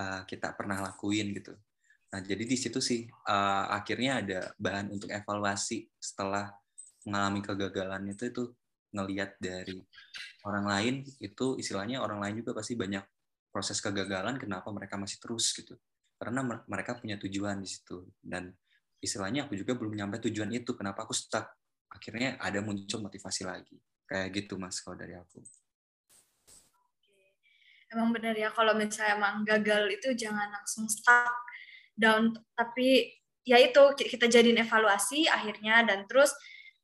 [0.00, 1.52] uh, kita pernah lakuin gitu.
[2.12, 6.48] Nah jadi di situ sih uh, akhirnya ada bahan untuk evaluasi setelah
[7.04, 8.44] mengalami kegagalan itu itu
[8.92, 9.80] ngelihat dari
[10.44, 13.04] orang lain itu istilahnya orang lain juga pasti banyak
[13.52, 15.76] proses kegagalan kenapa mereka masih terus gitu.
[16.16, 18.06] Karena mereka punya tujuan di situ.
[18.22, 18.48] Dan
[19.02, 21.50] istilahnya aku juga belum nyampe tujuan itu kenapa aku stuck?
[21.92, 23.76] Akhirnya ada muncul motivasi lagi
[24.12, 25.40] kayak gitu mas kalau dari aku.
[27.88, 31.32] Emang benar ya kalau misalnya emang gagal itu jangan langsung stuck
[31.96, 33.08] down tapi
[33.44, 36.32] ya itu kita jadiin evaluasi akhirnya dan terus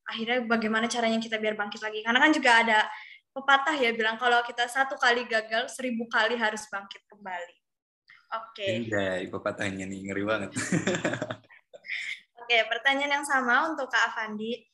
[0.08, 2.00] akhirnya bagaimana caranya kita biar bangkit lagi.
[2.00, 2.78] Karena kan juga ada
[3.36, 7.56] pepatah ya bilang kalau kita satu kali gagal seribu kali harus bangkit kembali.
[8.28, 8.88] Oke.
[8.88, 8.88] Okay.
[8.88, 10.50] iya pepatahnya nih ngeri banget.
[12.40, 14.64] Oke okay, pertanyaan yang sama untuk kak Avandi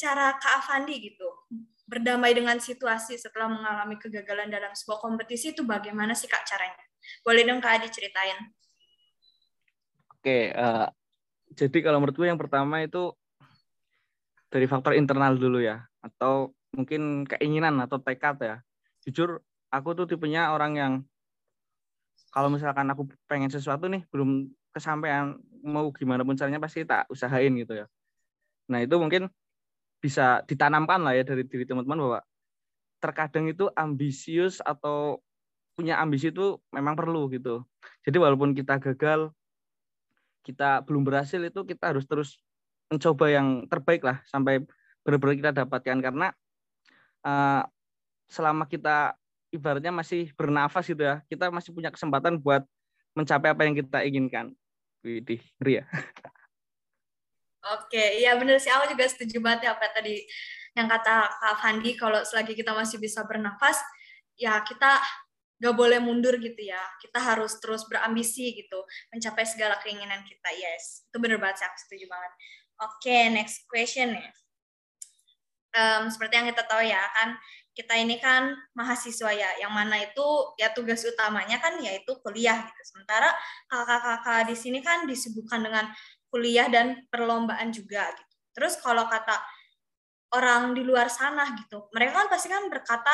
[0.00, 1.28] cara kak Avandi gitu
[1.90, 6.78] berdamai dengan situasi setelah mengalami kegagalan dalam sebuah kompetisi itu bagaimana sih kak caranya?
[7.26, 8.38] Boleh dong kak Adi ceritain.
[10.14, 10.86] Oke uh,
[11.50, 13.10] jadi kalau menurut gue yang pertama itu
[14.46, 18.56] dari faktor internal dulu ya atau mungkin keinginan atau tekad ya.
[19.02, 19.42] Jujur
[19.74, 20.92] aku tuh tipenya orang yang
[22.30, 25.34] kalau misalkan aku pengen sesuatu nih belum kesampaian
[25.66, 27.86] mau gimana pun caranya pasti tak usahain gitu ya.
[28.70, 29.26] Nah itu mungkin
[30.00, 32.20] bisa ditanamkan lah ya dari diri teman-teman bahwa
[33.00, 35.20] terkadang itu ambisius atau
[35.76, 37.64] punya ambisi itu memang perlu gitu.
[38.04, 39.32] Jadi walaupun kita gagal
[40.40, 42.40] kita belum berhasil itu kita harus terus
[42.92, 44.64] mencoba yang terbaik lah sampai
[45.04, 45.98] benar-benar kita dapatkan.
[46.00, 46.28] Karena
[47.24, 47.62] uh,
[48.28, 49.16] selama kita
[49.52, 52.62] ibaratnya masih bernafas gitu ya kita masih punya kesempatan buat
[53.16, 54.52] mencapai apa yang kita inginkan.
[55.00, 55.84] Widih, ngeri ya.
[57.60, 58.72] Oke, iya benar sih.
[58.72, 60.24] Aku juga setuju banget ya apa tadi
[60.72, 63.76] yang kata Kak Fandi, kalau selagi kita masih bisa bernafas,
[64.38, 64.96] ya kita
[65.60, 66.80] nggak boleh mundur gitu ya.
[67.02, 68.80] Kita harus terus berambisi gitu,
[69.12, 70.48] mencapai segala keinginan kita.
[70.56, 72.32] Yes, itu benar banget sih, aku setuju banget.
[72.80, 74.32] Oke, next question ya.
[75.70, 77.36] Um, seperti yang kita tahu ya kan,
[77.76, 80.26] kita ini kan mahasiswa ya, yang mana itu
[80.58, 82.82] ya tugas utamanya kan yaitu kuliah gitu.
[82.88, 83.30] Sementara
[83.68, 85.86] kakak-kakak di sini kan disibukkan dengan
[86.30, 88.34] kuliah dan perlombaan juga gitu.
[88.54, 89.36] Terus kalau kata
[90.38, 93.12] orang di luar sana gitu, mereka kan pasti kan berkata,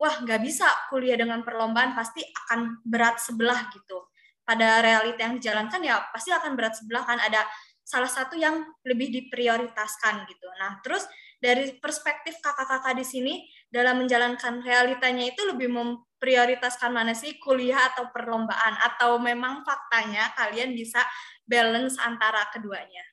[0.00, 4.08] wah nggak bisa kuliah dengan perlombaan, pasti akan berat sebelah gitu.
[4.44, 7.48] Pada realita yang dijalankan ya pasti akan berat sebelah kan ada
[7.84, 10.48] salah satu yang lebih diprioritaskan gitu.
[10.56, 11.04] Nah, terus
[11.36, 13.34] dari perspektif kakak-kakak di sini
[13.68, 20.72] dalam menjalankan realitanya itu lebih memprioritaskan mana sih kuliah atau perlombaan atau memang faktanya kalian
[20.72, 21.04] bisa
[21.44, 23.04] balance antara keduanya.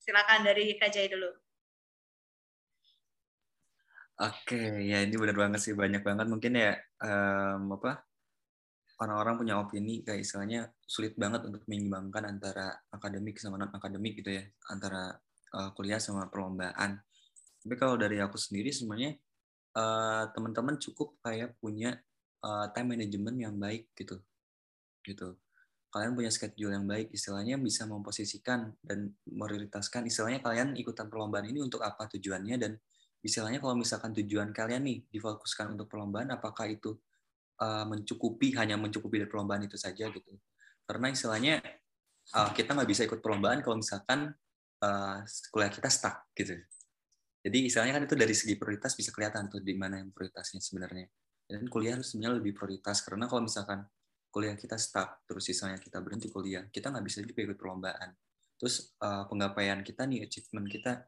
[0.00, 1.28] Silakan dari Kak Jai dulu.
[4.18, 6.74] Oke, ya ini benar banget sih banyak banget mungkin ya
[7.06, 8.02] um, apa
[8.98, 14.34] orang-orang punya opini kayak istilahnya sulit banget untuk menyeimbangkan antara akademik sama non akademik gitu
[14.34, 15.14] ya antara
[15.54, 16.98] uh, kuliah sama perlombaan
[17.62, 19.14] tapi kalau dari aku sendiri sebenarnya
[19.78, 21.94] uh, teman-teman cukup kayak punya
[22.42, 24.18] uh, time management yang baik gitu
[25.06, 25.38] gitu
[25.88, 31.64] kalian punya schedule yang baik istilahnya bisa memposisikan dan prioritaskan istilahnya kalian ikutan perlombaan ini
[31.64, 32.56] untuk apa tujuannya?
[32.60, 32.72] Dan
[33.24, 36.92] istilahnya kalau misalkan tujuan kalian nih difokuskan untuk perlombaan apakah itu
[37.64, 40.32] uh, mencukupi hanya mencukupi dari perlombaan itu saja gitu?
[40.84, 41.64] Karena istilahnya
[42.36, 44.36] uh, kita nggak bisa ikut perlombaan kalau misalkan
[44.84, 45.16] uh,
[45.48, 46.52] kuliah kita stuck gitu.
[47.48, 51.08] Jadi istilahnya kan itu dari segi prioritas bisa kelihatan tuh di mana yang prioritasnya sebenarnya.
[51.48, 53.88] Dan kuliah harus sebenarnya lebih prioritas karena kalau misalkan
[54.28, 58.10] kuliah kita stuck terus sisanya kita berhenti kuliah kita nggak bisa juga ikut perlombaan.
[58.58, 61.06] Terus uh, penggapaian kita nih achievement kita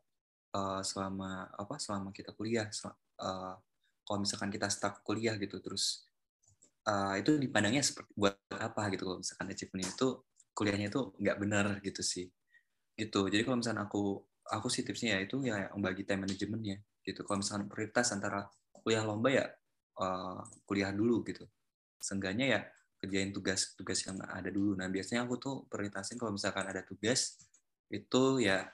[0.55, 2.71] uh, selama apa selama kita kuliah
[3.19, 3.55] uh,
[4.07, 6.07] kalau misalkan kita stuck kuliah gitu terus
[6.87, 10.09] uh, itu dipandangnya seperti buat apa gitu kalau misalkan achievement itu
[10.55, 12.27] kuliahnya itu nggak benar gitu sih.
[12.95, 13.21] Gitu.
[13.31, 14.03] Jadi kalau misalkan aku
[14.51, 17.23] aku sih tipsnya ya itu ya membagi time managementnya gitu.
[17.25, 18.51] Kalau misalkan prioritas antara
[18.83, 19.47] kuliah lomba ya
[20.01, 21.47] uh, kuliah dulu gitu.
[22.01, 22.61] Seenggaknya ya
[23.01, 27.41] kerjain tugas-tugas yang ada dulu nah biasanya aku tuh prioritasin kalau misalkan ada tugas
[27.91, 28.69] itu ya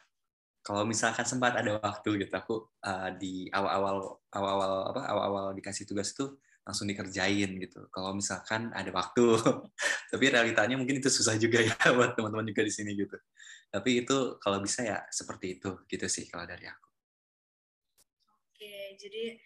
[0.66, 6.10] kalau misalkan sempat ada waktu gitu aku uh, di awal-awal awal-awal apa awal-awal dikasih tugas
[6.10, 7.86] tuh langsung dikerjain gitu.
[7.94, 9.38] Kalau misalkan ada waktu,
[10.10, 13.14] tapi realitanya mungkin itu susah juga ya buat teman-teman juga di sini gitu.
[13.70, 16.88] Tapi itu kalau bisa ya seperti itu gitu sih kalau dari aku.
[18.50, 19.38] Oke, jadi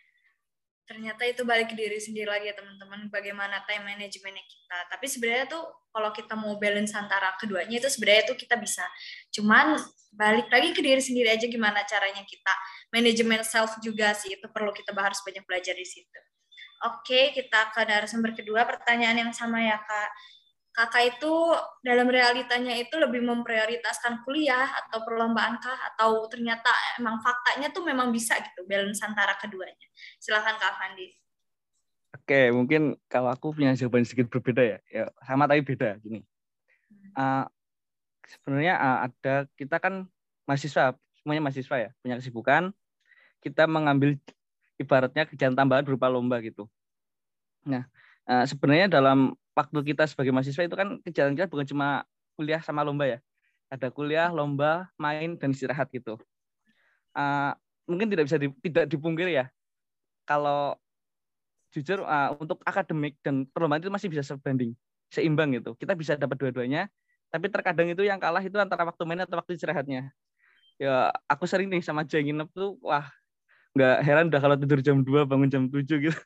[0.90, 4.78] ternyata itu balik ke diri sendiri lagi ya teman-teman bagaimana time managementnya kita.
[4.90, 5.62] Tapi sebenarnya tuh
[5.94, 8.82] kalau kita mau balance antara keduanya itu sebenarnya tuh kita bisa.
[9.30, 9.78] Cuman
[10.10, 12.54] balik lagi ke diri sendiri aja gimana caranya kita
[12.90, 16.20] manajemen self juga sih itu perlu kita harus banyak belajar di situ.
[16.82, 20.10] Oke kita ke narasumber kedua pertanyaan yang sama ya kak
[20.70, 21.32] kakak itu
[21.82, 25.78] dalam realitanya itu lebih memprioritaskan kuliah atau perlombaan kah?
[25.94, 29.86] Atau ternyata emang faktanya tuh memang bisa gitu balance antara keduanya?
[30.22, 31.10] Silahkan kak Fandi.
[32.14, 34.78] Oke mungkin kalau aku punya jawaban sedikit berbeda ya.
[34.90, 36.22] Ya sama tapi beda gini.
[37.18, 37.42] Uh,
[38.26, 40.06] sebenarnya uh, ada kita kan
[40.46, 42.70] mahasiswa semuanya mahasiswa ya punya kesibukan.
[43.42, 44.14] Kita mengambil
[44.78, 46.70] ibaratnya kerjaan tambahan berupa lomba gitu.
[47.66, 47.90] Nah
[48.30, 52.06] uh, sebenarnya dalam waktu kita sebagai mahasiswa itu kan kegiatan kita bukan cuma
[52.38, 53.18] kuliah sama lomba ya.
[53.70, 56.18] Ada kuliah, lomba, main dan istirahat gitu.
[57.14, 57.54] Uh,
[57.86, 59.46] mungkin tidak bisa di, tidak dipungkiri ya.
[60.26, 60.74] Kalau
[61.70, 64.74] jujur uh, untuk akademik dan perlombaan itu masih bisa sebanding,
[65.06, 65.78] seimbang gitu.
[65.78, 66.90] Kita bisa dapat dua-duanya,
[67.30, 70.10] tapi terkadang itu yang kalah itu antara waktu main atau waktu istirahatnya.
[70.80, 73.06] Ya, aku sering nih sama Jeng nginep tuh, wah,
[73.76, 76.20] nggak heran udah kalau tidur jam 2 bangun jam 7 gitu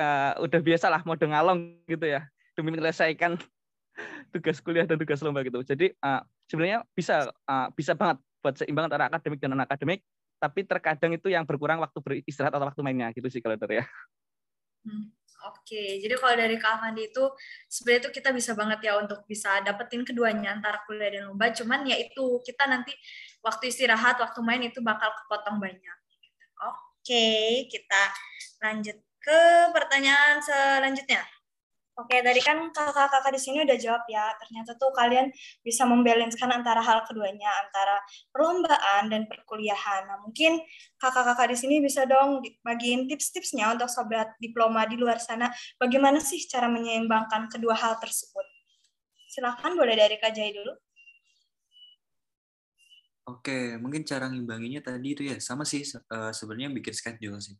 [0.00, 2.24] uh, udah biasa lah mode ngalong gitu ya
[2.56, 3.36] demi menyelesaikan
[4.34, 5.60] tugas kuliah dan tugas lomba gitu.
[5.60, 10.00] Jadi uh, sebenarnya bisa uh, bisa banget buat seimbang antara akademik dan non akademik,
[10.40, 13.86] tapi terkadang itu yang berkurang waktu beristirahat atau waktu mainnya gitu sih kalau dari ya.
[14.80, 15.12] Hmm,
[15.44, 15.88] Oke, okay.
[16.00, 17.24] jadi kalau dari Kak Fandi itu
[17.68, 21.52] sebenarnya itu kita bisa banget ya untuk bisa dapetin keduanya antara kuliah dan lomba.
[21.52, 22.96] Cuman ya itu kita nanti
[23.44, 25.96] waktu istirahat, waktu main itu bakal kepotong banyak.
[26.60, 28.02] Oke, okay, kita
[28.60, 29.40] lanjut ke
[29.76, 31.22] pertanyaan selanjutnya.
[32.00, 34.32] Oke, tadi kan kakak-kakak di sini udah jawab ya.
[34.40, 35.28] Ternyata tuh kalian
[35.60, 38.00] bisa membalanskan antara hal keduanya, antara
[38.32, 40.08] perlombaan dan perkuliahan.
[40.08, 40.64] Nah, mungkin
[40.96, 45.52] kakak-kakak di sini bisa dong bagiin tips-tipsnya untuk sobat diploma di luar sana.
[45.76, 48.48] Bagaimana sih cara menyeimbangkan kedua hal tersebut?
[49.28, 50.72] Silahkan, boleh dari Kak Jai dulu.
[53.28, 57.54] Oke, mungkin cara ngimbanginya tadi itu ya sama sih uh, sebenarnya bikin schedule sih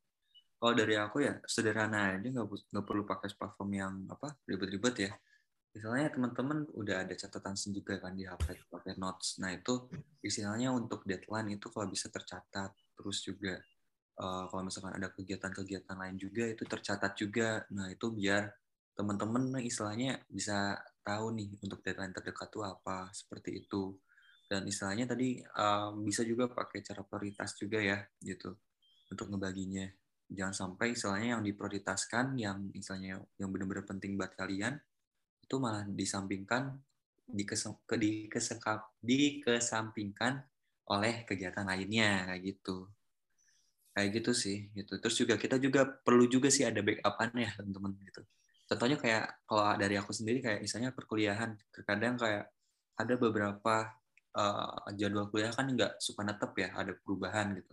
[0.61, 5.13] kalau dari aku ya sederhana aja nggak perlu pakai platform yang apa ribet-ribet ya.
[5.73, 9.41] Misalnya teman-teman udah ada catatan juga kan di HP pakai notes.
[9.41, 9.89] Nah itu
[10.21, 12.77] istilahnya untuk deadline itu kalau bisa tercatat.
[12.93, 13.57] Terus juga
[14.21, 17.65] uh, kalau misalkan ada kegiatan-kegiatan lain juga itu tercatat juga.
[17.73, 18.53] Nah itu biar
[18.93, 23.97] teman-teman istilahnya bisa tahu nih untuk deadline terdekat tuh apa seperti itu.
[24.45, 28.53] Dan istilahnya tadi um, bisa juga pakai cara prioritas juga ya gitu
[29.09, 29.87] untuk ngebaginya
[30.31, 34.79] jangan sampai istilahnya yang diprioritaskan yang misalnya yang benar-benar penting buat kalian
[35.43, 36.79] itu malah disampingkan
[37.27, 40.43] dikesem, dikesekap, dikesampingkan
[40.91, 42.87] oleh kegiatan lainnya kayak gitu.
[43.91, 44.99] Kayak gitu sih gitu.
[45.03, 48.23] Terus juga kita juga perlu juga sih ada backupan ya teman-teman gitu.
[48.71, 52.55] Contohnya kayak kalau dari aku sendiri kayak misalnya perkuliahan terkadang kayak
[52.95, 53.91] ada beberapa
[54.39, 57.73] uh, jadwal kuliah kan nggak suka netep ya ada perubahan gitu.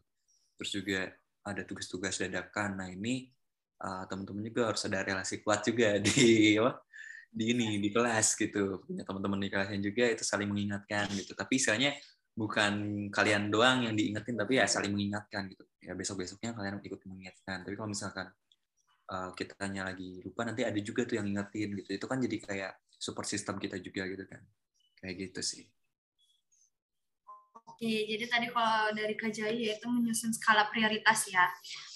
[0.57, 1.01] Terus juga
[1.47, 2.77] ada tugas-tugas dadakan.
[2.77, 3.31] Nah ini
[3.81, 6.83] uh, teman-teman juga harus ada relasi kuat juga di apa
[7.31, 8.81] di ini di kelas gitu.
[8.83, 11.31] Punya teman-teman di kelasnya juga itu saling mengingatkan gitu.
[11.37, 11.91] Tapi istilahnya
[12.37, 12.73] bukan
[13.09, 15.63] kalian doang yang diingetin, tapi ya saling mengingatkan gitu.
[15.81, 17.65] Ya besok-besoknya kalian ikut mengingatkan.
[17.65, 18.27] Tapi kalau misalkan
[19.11, 21.89] uh, kita tanya lagi lupa, nanti ada juga tuh yang ingetin gitu.
[21.97, 24.41] Itu kan jadi kayak support system kita juga gitu kan.
[24.97, 25.63] Kayak gitu sih.
[27.77, 31.45] Oke, jadi tadi kalau dari KJI yaitu menyusun skala prioritas ya.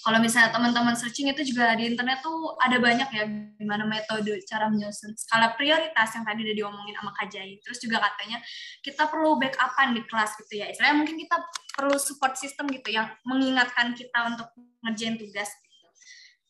[0.06, 3.26] Kalau misalnya teman-teman searching itu juga di internet tuh ada banyak ya
[3.58, 7.66] gimana metode cara menyusun skala prioritas yang tadi udah diomongin sama KJI.
[7.66, 8.38] Terus juga katanya
[8.78, 10.70] kita perlu backupan di kelas gitu ya.
[10.70, 11.36] Istilahnya mungkin kita
[11.74, 14.54] perlu support system gitu yang mengingatkan kita untuk
[14.86, 15.50] ngerjain tugas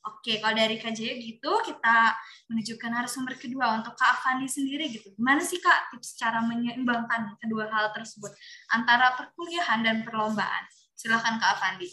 [0.03, 2.19] Oke, kalau dari KJ gitu, kita
[2.51, 5.15] menuju ke narasumber kedua untuk Kak Avandi sendiri gitu.
[5.15, 8.35] Gimana sih Kak tips cara menyeimbangkan kedua hal tersebut
[8.75, 10.67] antara perkuliahan dan perlombaan?
[10.99, 11.89] Silakan Kak Avandi.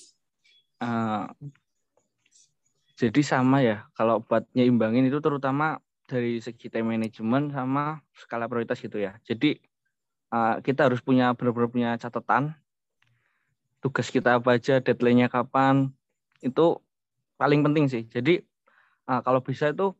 [0.82, 1.30] Uh,
[2.98, 5.78] jadi sama ya, kalau buat nyeimbangin itu terutama
[6.10, 9.22] dari segi time management sama skala prioritas gitu ya.
[9.22, 9.62] Jadi
[10.34, 12.58] uh, kita harus punya benar-benar punya catatan
[13.80, 15.92] tugas kita apa aja, deadline-nya kapan,
[16.44, 16.80] itu
[17.40, 18.04] paling penting sih.
[18.12, 18.44] Jadi
[19.08, 19.96] uh, kalau bisa itu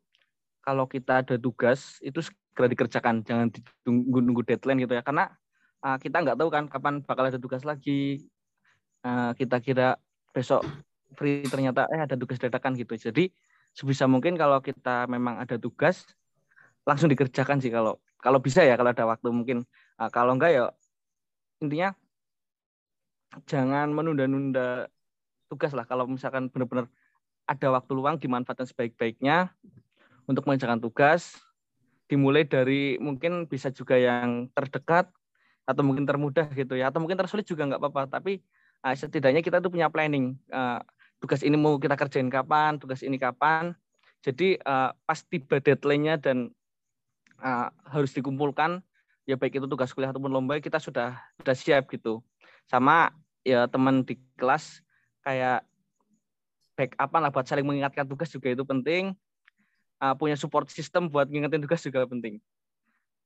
[0.60, 5.02] kalau kita ada tugas itu segera dikerjakan, jangan ditunggu-nunggu deadline gitu ya.
[5.02, 5.32] Karena
[5.80, 8.28] uh, kita nggak tahu kan kapan bakal ada tugas lagi.
[9.00, 9.96] Uh, kita kira
[10.36, 10.68] besok
[11.16, 13.00] free ternyata eh ada tugas dadakan gitu.
[13.00, 13.32] Jadi
[13.72, 16.04] sebisa mungkin kalau kita memang ada tugas
[16.84, 19.64] langsung dikerjakan sih kalau kalau bisa ya kalau ada waktu mungkin.
[19.96, 20.64] Uh, kalau enggak ya
[21.64, 21.96] intinya
[23.48, 24.92] jangan menunda-nunda
[25.48, 25.88] tugas lah.
[25.88, 26.92] Kalau misalkan benar-benar
[27.50, 29.50] ada waktu luang dimanfaatkan sebaik-baiknya
[30.30, 31.42] untuk mengerjakan tugas.
[32.06, 35.10] Dimulai dari mungkin bisa juga yang terdekat
[35.66, 38.22] atau mungkin termudah gitu ya, atau mungkin tersulit juga nggak apa-apa.
[38.22, 38.42] Tapi
[38.86, 40.38] uh, setidaknya kita tuh punya planning.
[40.50, 40.78] Uh,
[41.18, 43.74] tugas ini mau kita kerjain kapan, tugas ini kapan.
[44.22, 46.54] Jadi uh, pas tiba deadline-nya dan
[47.42, 48.82] uh, harus dikumpulkan,
[49.30, 52.26] ya baik itu tugas kuliah ataupun lomba kita sudah sudah siap gitu
[52.66, 53.14] sama
[53.46, 54.82] ya teman di kelas
[55.22, 55.69] kayak
[56.80, 59.12] backup lah buat saling mengingatkan tugas juga itu penting
[60.00, 62.40] uh, punya support system buat ngingetin tugas juga penting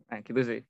[0.09, 0.61] nah gitu sih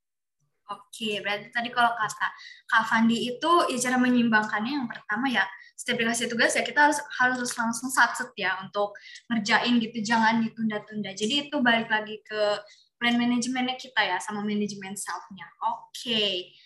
[0.72, 2.28] Oke, berarti tadi kalau kata
[2.64, 5.44] Kak Fandi itu ya cara menyimbangkannya yang pertama ya
[5.76, 8.96] setiap dikasih tugas ya kita harus harus langsung satset ya untuk
[9.28, 11.12] ngerjain gitu, jangan ditunda-tunda.
[11.12, 12.64] Jadi itu balik lagi ke
[12.96, 15.44] plan manajemennya kita ya sama manajemen self-nya.
[15.68, 16.56] Oke,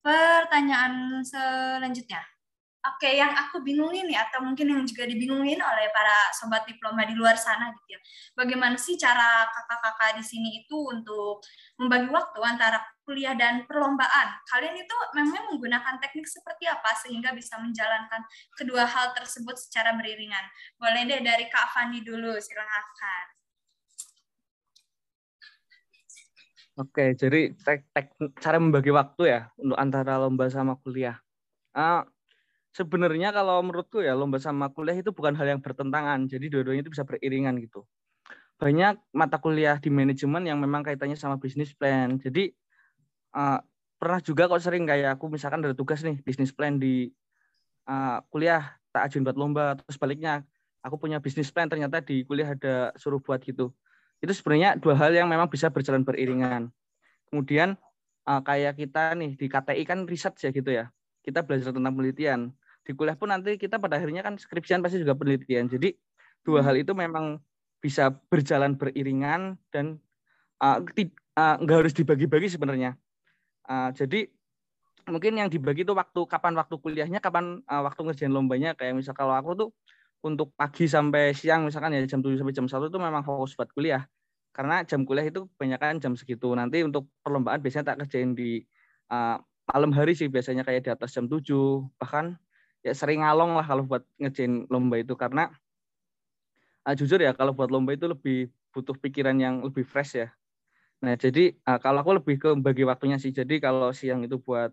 [0.00, 2.33] pertanyaan selanjutnya.
[2.84, 7.16] Oke, yang aku bingungin nih atau mungkin yang juga dibingungin oleh para sobat diploma di
[7.16, 8.00] luar sana gitu ya.
[8.36, 11.40] Bagaimana sih cara kakak-kakak di sini itu untuk
[11.80, 14.36] membagi waktu antara kuliah dan perlombaan?
[14.52, 18.20] Kalian itu memang menggunakan teknik seperti apa sehingga bisa menjalankan
[18.52, 20.44] kedua hal tersebut secara beriringan?
[20.76, 23.26] Boleh deh dari Kak Fani dulu, silahkan.
[26.76, 28.12] Oke, jadi tek, tek,
[28.44, 31.16] cara membagi waktu ya untuk antara lomba sama kuliah.
[31.72, 32.04] Uh,
[32.74, 36.26] sebenarnya kalau menurutku ya lomba sama kuliah itu bukan hal yang bertentangan.
[36.26, 37.86] Jadi dua-duanya itu bisa beriringan gitu.
[38.58, 42.18] Banyak mata kuliah di manajemen yang memang kaitannya sama bisnis plan.
[42.18, 42.50] Jadi
[43.38, 43.62] uh,
[43.98, 47.14] pernah juga kok sering kayak aku misalkan ada tugas nih bisnis plan di
[47.86, 50.46] uh, kuliah tak ajuin buat lomba terus baliknya
[50.84, 53.74] aku punya bisnis plan ternyata di kuliah ada suruh buat gitu
[54.24, 56.72] itu sebenarnya dua hal yang memang bisa berjalan beriringan.
[57.28, 57.76] Kemudian
[58.24, 60.88] uh, kayak kita nih di KTI kan riset ya gitu ya.
[61.20, 62.52] Kita belajar tentang penelitian.
[62.84, 65.72] Di kuliah pun nanti kita pada akhirnya kan skripsian pasti juga penelitian.
[65.72, 65.96] Jadi
[66.44, 66.66] dua hmm.
[66.68, 67.40] hal itu memang
[67.80, 70.00] bisa berjalan beriringan dan
[70.60, 72.96] uh, uh, nggak harus dibagi-bagi sebenarnya.
[73.64, 74.28] Uh, jadi
[75.08, 78.76] mungkin yang dibagi itu waktu kapan waktu kuliahnya, kapan uh, waktu ngerjain lombanya.
[78.76, 79.70] Kayak misal kalau aku tuh
[80.24, 83.68] untuk pagi sampai siang misalkan ya jam 7 sampai jam 1 itu memang fokus buat
[83.72, 84.04] kuliah.
[84.54, 86.52] Karena jam kuliah itu kebanyakan jam segitu.
[86.56, 88.64] Nanti untuk perlombaan biasanya tak kerjain di
[89.12, 89.36] uh,
[89.68, 91.40] malam hari sih biasanya kayak di atas jam 7.
[92.00, 92.36] Bahkan
[92.84, 95.48] ya sering ngalong lah kalau buat ngerjain lomba itu karena
[96.84, 100.28] uh, jujur ya kalau buat lomba itu lebih butuh pikiran yang lebih fresh ya.
[101.04, 103.30] Nah, jadi uh, kalau aku lebih ke bagi waktunya sih.
[103.30, 104.72] Jadi kalau siang itu buat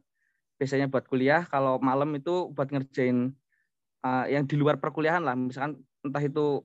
[0.55, 3.33] biasanya buat kuliah, kalau malam itu buat ngerjain
[4.05, 6.63] uh, yang di luar perkuliahan lah, misalkan entah itu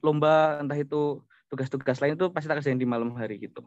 [0.00, 1.20] lomba, entah itu
[1.52, 3.64] tugas-tugas lain itu pasti tak kerjain di malam hari gitu.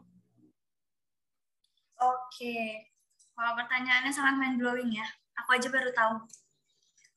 [2.00, 2.88] Oke,
[3.36, 5.06] kalau pertanyaannya sangat mind blowing ya.
[5.44, 6.14] Aku aja baru tahu.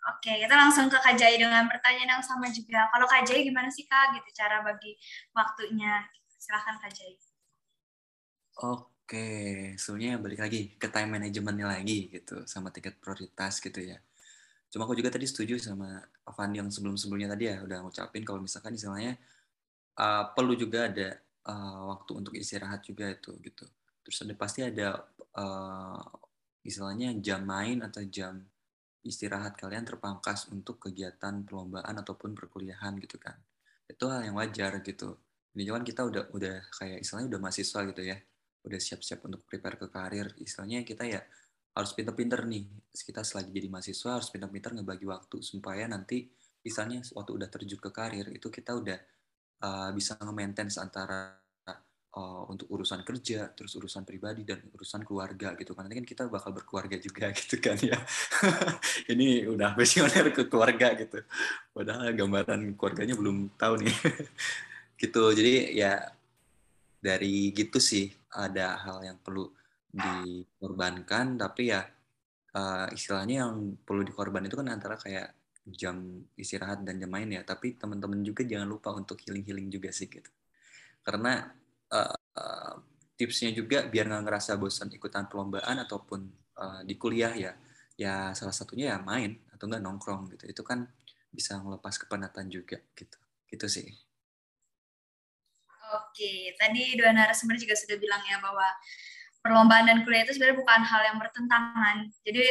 [0.04, 2.92] Oke, kita langsung ke Kak Jai dengan pertanyaan yang sama juga.
[2.92, 5.00] Kalau Kak Jai gimana sih Kak gitu cara bagi
[5.32, 6.04] waktunya?
[6.36, 7.16] Silahkan Kak Jai.
[8.68, 9.28] Oke,
[9.80, 13.96] sebenarnya balik lagi ke time managementnya lagi gitu, sama tingkat prioritas gitu ya.
[14.68, 18.76] Cuma aku juga tadi setuju sama Avandi yang sebelum-sebelumnya tadi ya udah ngucapin kalau misalkan
[18.76, 19.16] istilahnya
[20.02, 21.16] uh, perlu juga ada
[21.48, 23.70] uh, waktu untuk istirahat juga itu gitu.
[24.04, 25.00] Terus ada pasti ada
[25.38, 26.02] uh,
[26.66, 28.44] istilahnya jam main atau jam
[29.04, 33.36] istirahat kalian terpangkas untuk kegiatan perlombaan ataupun perkuliahan gitu kan.
[33.88, 35.20] Itu hal yang wajar gitu.
[35.54, 38.18] Ini kan kita udah udah kayak istilahnya udah mahasiswa gitu ya.
[38.64, 40.32] Udah siap-siap untuk prepare ke karir.
[40.40, 41.22] Istilahnya kita ya
[41.74, 46.30] harus pinter-pinter nih kita selagi jadi mahasiswa harus pinter-pinter ngebagi waktu supaya nanti
[46.62, 48.98] misalnya waktu udah terjun ke karir itu kita udah
[49.66, 51.43] uh, bisa nge-maintain antara
[52.14, 55.90] uh, untuk urusan kerja terus urusan pribadi dan urusan keluarga gitu kan.
[55.90, 57.98] Nanti kan kita bakal berkeluarga juga gitu kan ya.
[59.14, 61.22] Ini udah visioner ke keluarga gitu.
[61.74, 63.98] Padahal gambaran keluarganya belum tahu nih.
[64.94, 65.20] Gitu.
[65.20, 66.00] Jadi ya
[67.04, 68.08] dari gitu sih
[68.40, 69.52] ada hal yang perlu
[69.92, 71.36] dikorbankan.
[71.36, 71.84] Tapi ya
[72.56, 75.36] uh, istilahnya yang perlu dikorban itu kan antara kayak
[75.76, 77.44] jam istirahat dan jam main ya.
[77.44, 80.30] Tapi teman-teman juga jangan lupa untuk healing healing juga sih gitu.
[81.04, 81.52] Karena
[82.38, 82.76] uh,
[83.18, 86.20] tipsnya juga biar nggak ngerasa bosan ikutan perlombaan ataupun
[86.58, 87.54] uh, di kuliah ya.
[87.94, 90.50] Ya salah satunya ya main atau enggak nongkrong gitu.
[90.50, 90.90] Itu kan
[91.30, 93.18] bisa ngelepas kepenatan juga gitu.
[93.50, 93.88] Gitu sih.
[95.94, 98.66] Oke, tadi dua narasumber juga sudah bilang ya bahwa
[99.46, 101.98] perlombaan dan kuliah itu sebenarnya bukan hal yang bertentangan.
[102.26, 102.50] Jadi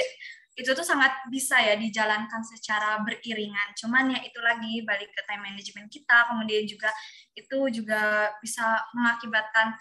[0.53, 3.73] itu tuh sangat bisa ya dijalankan secara beriringan.
[3.73, 6.93] Cuman ya itu lagi balik ke time management kita, kemudian juga
[7.33, 9.73] itu juga bisa mengakibatkan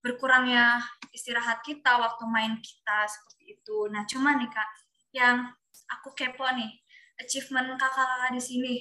[0.00, 3.78] berkurangnya istirahat kita, waktu main kita seperti itu.
[3.90, 4.68] Nah, cuman nih Kak,
[5.12, 5.36] yang
[5.98, 6.72] aku kepo nih,
[7.20, 8.74] achievement kakak-kakak di sini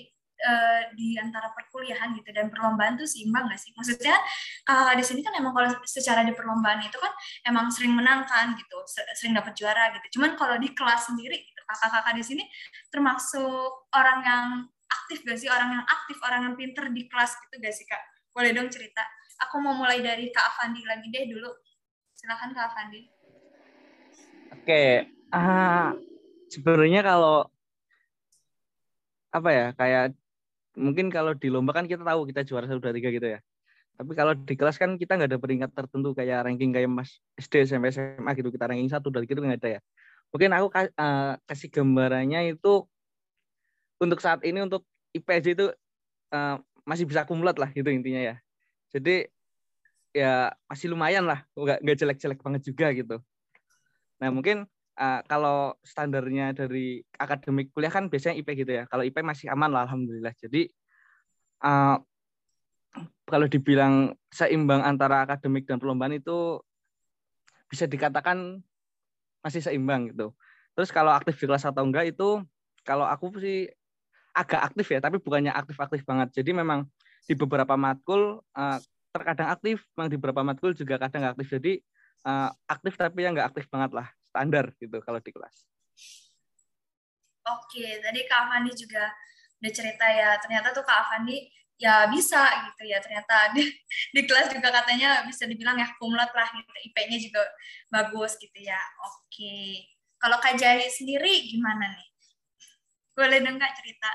[0.46, 3.72] uh, di antara perkuliahan gitu dan perlombaan tuh seimbang nggak sih?
[3.76, 4.16] Maksudnya
[4.70, 7.14] uh, di sini kan emang kalau secara di perlombaan itu kan
[7.48, 8.78] emang sering menang kan gitu,
[9.20, 10.20] sering dapat juara gitu.
[10.20, 12.44] Cuman kalau di kelas sendiri gitu, kakak-kakak di sini
[12.90, 14.46] termasuk orang yang
[14.90, 15.50] aktif gak sih?
[15.52, 18.02] Orang yang aktif, orang yang pinter di kelas gitu gak sih kak?
[18.34, 19.04] Boleh dong cerita.
[19.48, 21.48] Aku mau mulai dari Kak Avandi lagi deh dulu.
[22.12, 23.02] Silahkan Kak Avandi.
[24.52, 25.96] Oke, uh,
[26.52, 27.48] sebenarnya kalau
[29.30, 30.18] apa ya kayak
[30.78, 33.40] mungkin kalau di lomba kan kita tahu kita juara satu dua tiga gitu ya.
[34.00, 37.68] Tapi kalau di kelas kan kita nggak ada peringkat tertentu kayak ranking kayak mas SD
[37.68, 38.50] sampai SMA gitu.
[38.54, 39.82] Kita ranking satu dari gitu nggak ada ya.
[40.32, 42.88] Mungkin aku uh, kasih gambarannya itu
[44.00, 45.68] untuk saat ini untuk IPJ itu
[46.32, 46.56] uh,
[46.88, 48.36] masih bisa kumulat lah gitu intinya ya.
[48.96, 49.28] Jadi
[50.16, 51.44] ya masih lumayan lah.
[51.58, 53.18] Nggak nggak jelek-jelek banget juga gitu.
[54.24, 54.64] Nah mungkin
[55.00, 58.84] uh, kalau standarnya dari akademik kuliah kan biasanya IP gitu ya.
[58.92, 60.36] Kalau IP masih aman lah alhamdulillah.
[60.36, 60.68] Jadi
[61.64, 61.98] uh,
[63.26, 66.60] kalau dibilang seimbang antara akademik dan perlombaan itu
[67.72, 68.60] bisa dikatakan
[69.40, 70.36] masih seimbang gitu.
[70.76, 72.44] Terus kalau aktif di kelas atau enggak itu
[72.84, 73.72] kalau aku sih
[74.36, 76.32] agak aktif ya, tapi bukannya aktif-aktif banget.
[76.42, 76.86] Jadi memang
[77.26, 78.80] di beberapa matkul uh,
[79.14, 81.50] terkadang aktif, memang di beberapa matkul juga kadang nggak aktif.
[81.60, 81.74] Jadi
[82.68, 85.66] aktif tapi yang nggak aktif banget lah standar gitu kalau di kelas.
[87.50, 89.10] Oke, tadi Kak Afandi juga
[89.60, 91.50] udah cerita ya, ternyata tuh Kak Afandi
[91.80, 93.66] ya bisa gitu ya, ternyata di,
[94.14, 97.42] di kelas juga katanya bisa dibilang ya kumlat lah gitu, IP-nya juga
[97.90, 98.80] bagus gitu ya.
[99.08, 99.88] Oke,
[100.22, 102.10] kalau Kak Jari sendiri gimana nih?
[103.16, 104.12] Boleh dong Kak cerita?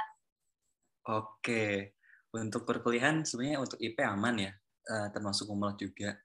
[1.05, 1.93] Oke,
[2.33, 4.53] untuk perkuliahan sebenarnya untuk IP aman ya,
[4.89, 6.17] eh, termasuk kumlat juga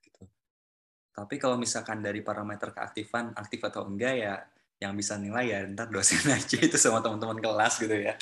[1.14, 4.36] tapi kalau misalkan dari parameter keaktifan, aktif atau enggak ya
[4.80, 8.16] yang bisa nilai ya ntar dosen aja itu sama teman-teman kelas gitu ya.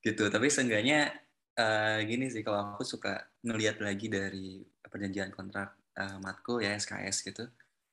[0.00, 0.22] Gitu.
[0.30, 1.10] Tapi seenggaknya
[1.58, 7.26] uh, gini sih kalau aku suka ngelihat lagi dari perjanjian kontrak uh, matkul ya SKS
[7.26, 7.44] gitu.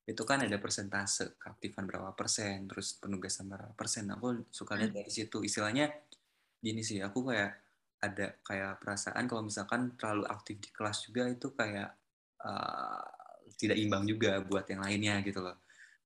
[0.08, 4.08] Itu kan ada persentase keaktifan berapa persen, terus penugasan berapa persen.
[4.14, 5.44] Aku suka lihat dari situ.
[5.44, 5.92] Istilahnya
[6.64, 7.60] gini sih, aku kayak
[7.98, 11.90] ada kayak perasaan kalau misalkan terlalu aktif di kelas juga itu kayak
[12.46, 13.17] uh,
[13.56, 15.58] tidak imbang juga buat yang lainnya gitu loh.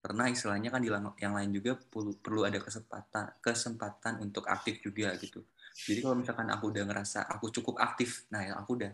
[0.02, 0.90] Karena istilahnya kan di
[1.22, 5.46] yang lain juga perlu perlu ada kesempatan kesempatan untuk aktif juga gitu.
[5.72, 8.92] Jadi kalau misalkan aku udah ngerasa aku cukup aktif nah ya aku udah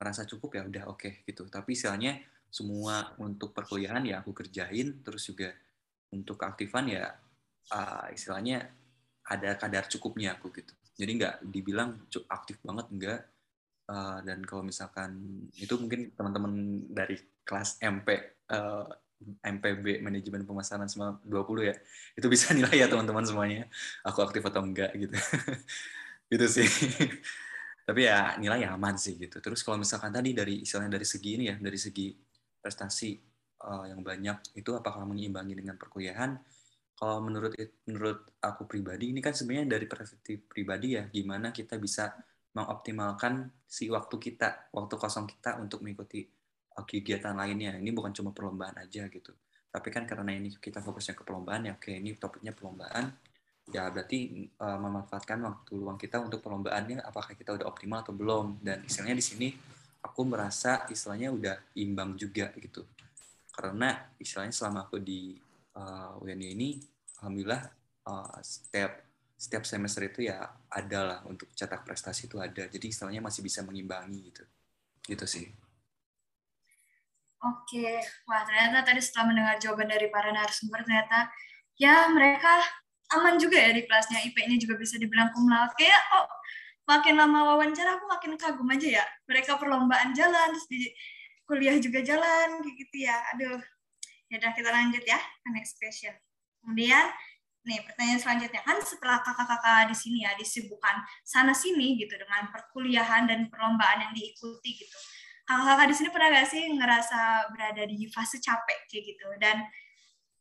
[0.00, 1.44] ngerasa cukup ya udah oke okay, gitu.
[1.48, 5.52] Tapi istilahnya semua untuk perkuliahan ya aku kerjain terus juga
[6.08, 7.04] untuk keaktifan ya
[7.72, 8.64] uh, istilahnya
[9.28, 10.72] ada kadar cukupnya aku gitu.
[10.96, 13.20] Jadi nggak dibilang aktif banget enggak
[13.92, 16.52] uh, dan kalau misalkan itu mungkin teman-teman
[16.88, 18.08] dari kelas MP
[18.50, 21.74] uh, eh, MPB manajemen pemasaran semua 20 ya.
[22.18, 23.70] Itu bisa nilai ya teman-teman semuanya.
[24.04, 25.16] Aku aktif atau enggak gitu.
[26.26, 26.66] Gitu sih.
[27.86, 29.38] Tapi ya nilai ya aman sih gitu.
[29.38, 32.10] Terus kalau misalkan tadi dari istilahnya dari segi ini ya dari segi
[32.58, 33.14] prestasi
[33.62, 36.34] uh, yang banyak itu apakah menyeimbangi dengan perkuliahan?
[36.98, 37.54] Kalau menurut
[37.86, 42.10] menurut aku pribadi ini kan sebenarnya dari perspektif pribadi ya gimana kita bisa
[42.58, 46.26] mengoptimalkan si waktu kita waktu kosong kita untuk mengikuti
[46.84, 47.78] kegiatan lainnya.
[47.80, 49.32] Ini bukan cuma perlombaan aja gitu.
[49.72, 53.12] Tapi kan karena ini kita fokusnya ke perlombaan ya, oke ini topiknya perlombaan,
[53.68, 58.62] ya berarti uh, memanfaatkan waktu luang kita untuk perlombaannya apakah kita udah optimal atau belum.
[58.62, 59.48] Dan istilahnya di sini
[60.00, 62.86] aku merasa istilahnya udah imbang juga gitu.
[63.50, 65.34] Karena istilahnya selama aku di
[65.76, 66.68] uh, eh, UNY ini,
[67.20, 67.62] alhamdulillah
[68.08, 69.02] uh, setiap
[69.36, 70.40] setiap semester itu ya
[70.72, 72.64] ada lah untuk cetak prestasi itu ada.
[72.64, 74.44] Jadi istilahnya masih bisa mengimbangi gitu.
[75.04, 75.65] Gitu sih.
[77.44, 81.28] Oke, wah ternyata tadi setelah mendengar jawaban dari para narasumber ternyata
[81.76, 82.64] ya mereka
[83.12, 85.70] aman juga ya di kelasnya IP-nya juga bisa dibilang kumlaut.
[85.76, 86.26] Kayak kok
[86.88, 89.04] makin lama wawancara aku makin kagum aja ya.
[89.28, 90.90] Mereka perlombaan jalan terus di
[91.44, 93.16] kuliah juga jalan gitu ya.
[93.36, 93.60] Aduh.
[94.26, 96.10] Ya udah kita lanjut ya ke next question.
[96.58, 97.06] Kemudian
[97.66, 103.26] nih pertanyaan selanjutnya kan setelah kakak-kakak di sini ya disibukkan sana sini gitu dengan perkuliahan
[103.26, 104.98] dan perlombaan yang diikuti gitu
[105.46, 107.20] kakak-kakak di sini pernah gak sih ngerasa
[107.54, 109.62] berada di fase capek kayak gitu dan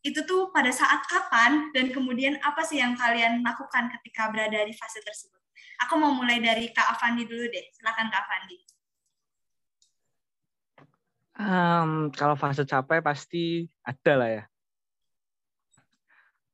[0.06, 4.70] itu tuh pada saat kapan dan kemudian apa sih yang kalian lakukan ketika berada di
[4.70, 5.42] fase tersebut?
[5.82, 7.66] Aku mau mulai dari Kak Avandi dulu deh.
[7.74, 8.58] Silakan Kak Avandi.
[11.36, 14.44] Um, kalau fase capek pasti ada lah ya.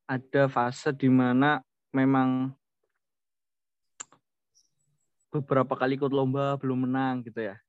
[0.08, 1.60] Ada fase di mana
[1.92, 2.56] memang
[5.28, 7.60] beberapa kali ikut lomba belum menang gitu ya.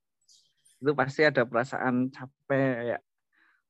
[0.83, 2.99] Itu pasti ada perasaan capek ya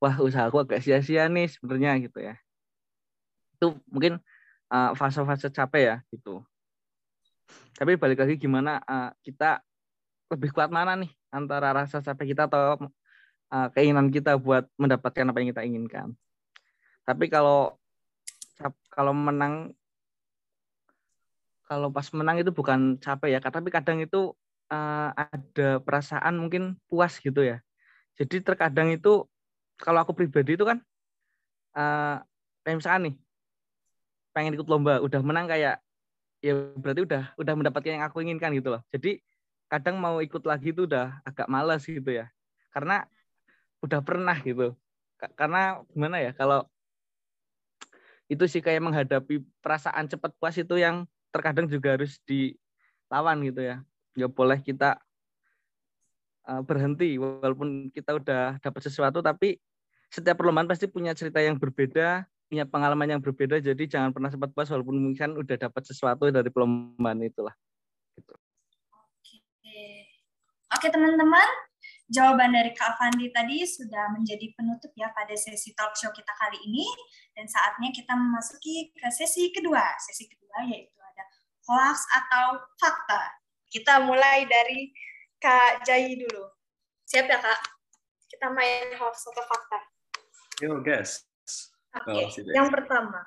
[0.03, 2.35] wah usaha aku agak sia-sia nih sebenarnya gitu ya.
[3.55, 4.19] Itu mungkin
[4.67, 6.43] uh, fase-fase capek ya gitu.
[7.79, 9.63] Tapi balik lagi gimana uh, kita
[10.27, 12.91] lebih kuat mana nih antara rasa capek kita atau
[13.47, 16.07] uh, keinginan kita buat mendapatkan apa yang kita inginkan?
[17.07, 17.79] Tapi kalau
[18.91, 19.71] kalau menang
[21.63, 24.35] kalau pas menang itu bukan capek ya tapi kadang itu
[24.73, 27.61] uh, ada perasaan mungkin puas gitu ya.
[28.17, 29.25] Jadi terkadang itu
[29.77, 30.81] kalau aku pribadi itu kan
[31.77, 32.21] uh,
[32.65, 33.15] misalkan nih
[34.33, 35.77] pengen ikut lomba udah menang kayak
[36.41, 38.81] ya berarti udah udah mendapatkan yang aku inginkan gitu loh.
[38.89, 39.21] Jadi
[39.69, 42.29] kadang mau ikut lagi itu udah agak malas gitu ya.
[42.73, 43.05] Karena
[43.85, 44.73] udah pernah gitu.
[45.37, 46.65] Karena gimana ya kalau
[48.31, 53.83] itu sih kayak menghadapi perasaan cepat puas itu yang terkadang juga harus dilawan gitu ya
[54.13, 54.97] nggak boleh kita
[56.49, 59.57] uh, berhenti walaupun kita udah dapat sesuatu tapi
[60.13, 63.57] setiap perlombaan pasti punya cerita yang berbeda punya pengalaman yang berbeda.
[63.57, 67.57] Jadi jangan pernah sempat puas walaupun mungkin udah dapat sesuatu dari perlombaan itulah.
[68.13, 68.29] Gitu.
[68.93, 69.35] oke.
[70.77, 71.49] Oke teman-teman.
[72.13, 76.61] Jawaban dari Kak Fandi tadi sudah menjadi penutup ya pada sesi talk show kita kali
[76.69, 76.85] ini.
[77.33, 79.81] Dan saatnya kita memasuki ke sesi kedua.
[79.97, 81.25] Sesi kedua yaitu ada
[81.65, 83.33] hoax atau fakta
[83.73, 84.93] kita mulai dari
[85.41, 86.45] Kak Jai dulu.
[87.09, 87.59] Siap ya, Kak?
[88.29, 89.79] Kita main hoax atau fakta.
[90.61, 91.25] Yo, guys.
[91.97, 92.53] Oke, okay.
[92.53, 93.25] yang pertama.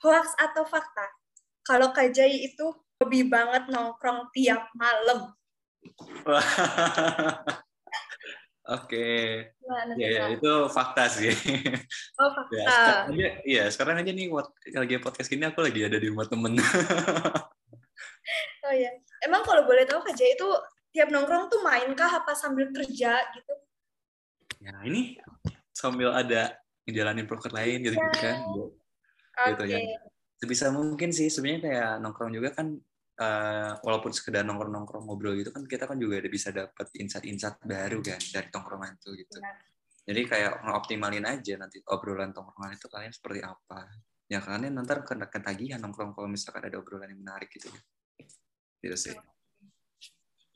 [0.00, 1.04] Hoax atau fakta?
[1.68, 5.36] Kalau Kak Jai itu hobi banget nongkrong tiap malam.
[8.68, 9.48] Oke.
[9.48, 9.52] Okay.
[9.96, 11.32] Ya, ya, itu fakta sih.
[12.20, 12.56] Oh, fakta.
[12.56, 14.26] Ya, sekarang aja, iya, sekarang aja nih
[14.76, 16.56] lagi podcast gini aku lagi ada di rumah temen.
[18.66, 18.90] oh ya.
[19.24, 20.48] Emang kalau boleh tahu Kak Jai itu
[20.92, 23.54] tiap nongkrong tuh main kah apa sambil kerja gitu?
[24.58, 25.20] Ya ini
[25.70, 26.58] sambil ada
[26.88, 28.36] ngejalanin proker lain gitu, -gitu kan.
[28.44, 29.46] Okay.
[29.54, 29.78] Gitu ya.
[30.38, 32.78] Sebisa mungkin sih sebenarnya kayak nongkrong juga kan
[33.18, 37.98] uh, walaupun sekedar nongkrong-nongkrong ngobrol gitu kan kita kan juga ada bisa dapat insight-insight baru
[38.00, 39.38] kan dari tongkrongan itu gitu.
[39.38, 39.56] Benar.
[40.08, 43.92] Jadi kayak ngoptimalin aja nanti obrolan tongkrongan itu kalian seperti apa.
[44.24, 47.68] Ya kalian nanti kena ketagihan nongkrong kalau misalkan ada obrolan yang menarik gitu.
[48.82, 49.14] Gitu sih.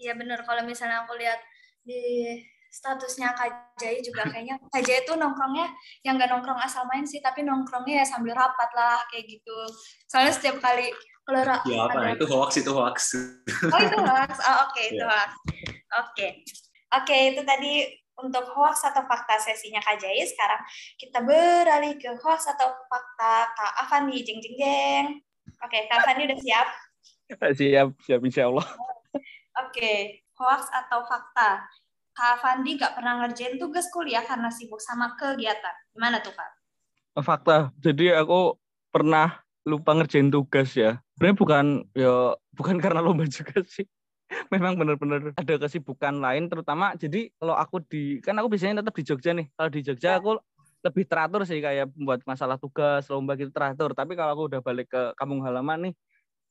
[0.03, 1.39] Iya bener, kalau misalnya aku lihat
[1.87, 2.35] di
[2.73, 5.69] statusnya Kak Jai juga kayaknya Kak Jai itu nongkrongnya
[6.03, 9.59] yang gak nongkrong asal main sih, tapi nongkrongnya ya sambil rapat lah kayak gitu.
[10.09, 10.89] Soalnya setiap kali
[11.23, 11.39] kalau
[11.71, 11.99] ya, apa?
[12.03, 12.19] Ada...
[12.19, 13.15] itu hoax itu hoax.
[13.71, 15.07] Oh itu hoax, oh, oke okay, itu iya.
[15.07, 15.31] hoax.
[15.31, 15.63] Oke,
[15.93, 16.31] okay.
[16.99, 17.73] oke okay, itu tadi
[18.19, 20.27] untuk hoax atau fakta sesinya Kak Jai.
[20.27, 20.59] Sekarang
[20.99, 25.07] kita beralih ke hoax atau fakta Kak Avandi, jeng jeng jeng.
[25.63, 26.69] Oke, Kak Avandi udah siap?
[27.59, 28.67] Siap, siap insya Allah.
[29.67, 31.69] Oke, hoax atau fakta?
[32.13, 35.73] Kak Fandi nggak pernah ngerjain tugas kuliah karena sibuk sama kegiatan.
[35.97, 36.51] Gimana tuh, Kak?
[37.25, 37.73] Fakta.
[37.81, 38.61] Jadi aku
[38.93, 41.01] pernah lupa ngerjain tugas ya.
[41.17, 41.67] Sebenarnya bukan
[41.97, 43.89] ya bukan karena lomba juga sih.
[44.53, 49.05] Memang benar-benar ada kesibukan lain terutama jadi kalau aku di kan aku biasanya tetap di
[49.05, 49.47] Jogja nih.
[49.57, 50.19] Kalau di Jogja ya.
[50.21, 50.41] aku
[50.83, 53.95] lebih teratur sih kayak buat masalah tugas, lomba gitu teratur.
[53.95, 55.95] Tapi kalau aku udah balik ke kampung halaman nih,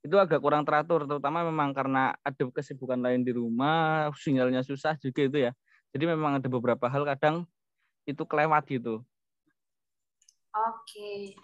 [0.02, 5.22] itu agak kurang teratur terutama memang karena ada kesibukan lain di rumah sinyalnya susah juga
[5.26, 5.52] itu ya.
[5.93, 7.45] Jadi memang ada beberapa hal kadang
[8.10, 9.06] itu kelewat gitu.
[10.52, 11.38] Oke.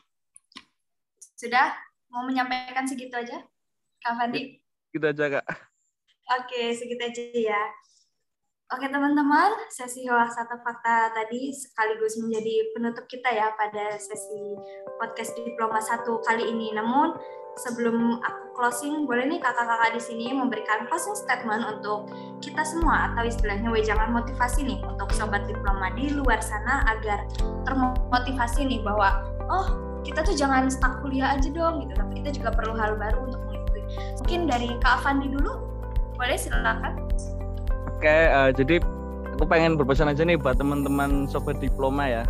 [1.38, 1.78] Sudah?
[2.08, 3.44] Mau menyampaikan segitu aja
[4.00, 4.64] kak Fandi?
[4.96, 5.46] Gitu aja kak.
[6.40, 7.62] Oke segitu aja ya
[8.68, 14.60] Oke teman-teman, sesi hoax atau fakta tadi sekaligus menjadi penutup kita ya pada sesi
[15.00, 16.76] podcast Diploma 1 kali ini.
[16.76, 17.16] Namun
[17.56, 22.12] sebelum aku closing, boleh nih kakak-kakak di sini memberikan closing statement untuk
[22.44, 27.24] kita semua atau istilahnya wejangan motivasi nih untuk sobat diploma di luar sana agar
[27.64, 29.68] termotivasi nih bahwa oh
[30.04, 33.40] kita tuh jangan stuck kuliah aja dong gitu, tapi kita juga perlu hal baru untuk
[33.48, 33.96] mengikuti.
[34.20, 35.56] Mungkin dari Kak Avandi dulu,
[36.20, 37.08] boleh silakan.
[37.98, 38.78] Oke, uh, jadi
[39.34, 42.24] aku pengen berpesan aja nih buat teman-teman sobat diploma ya.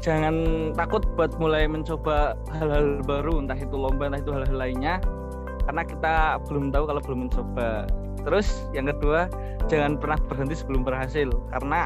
[0.00, 5.04] Jangan takut buat mulai mencoba hal-hal baru entah itu lomba entah itu hal-hal lainnya
[5.68, 6.14] karena kita
[6.48, 7.84] belum tahu kalau belum mencoba.
[8.24, 9.28] Terus yang kedua
[9.68, 11.84] jangan pernah berhenti sebelum berhasil karena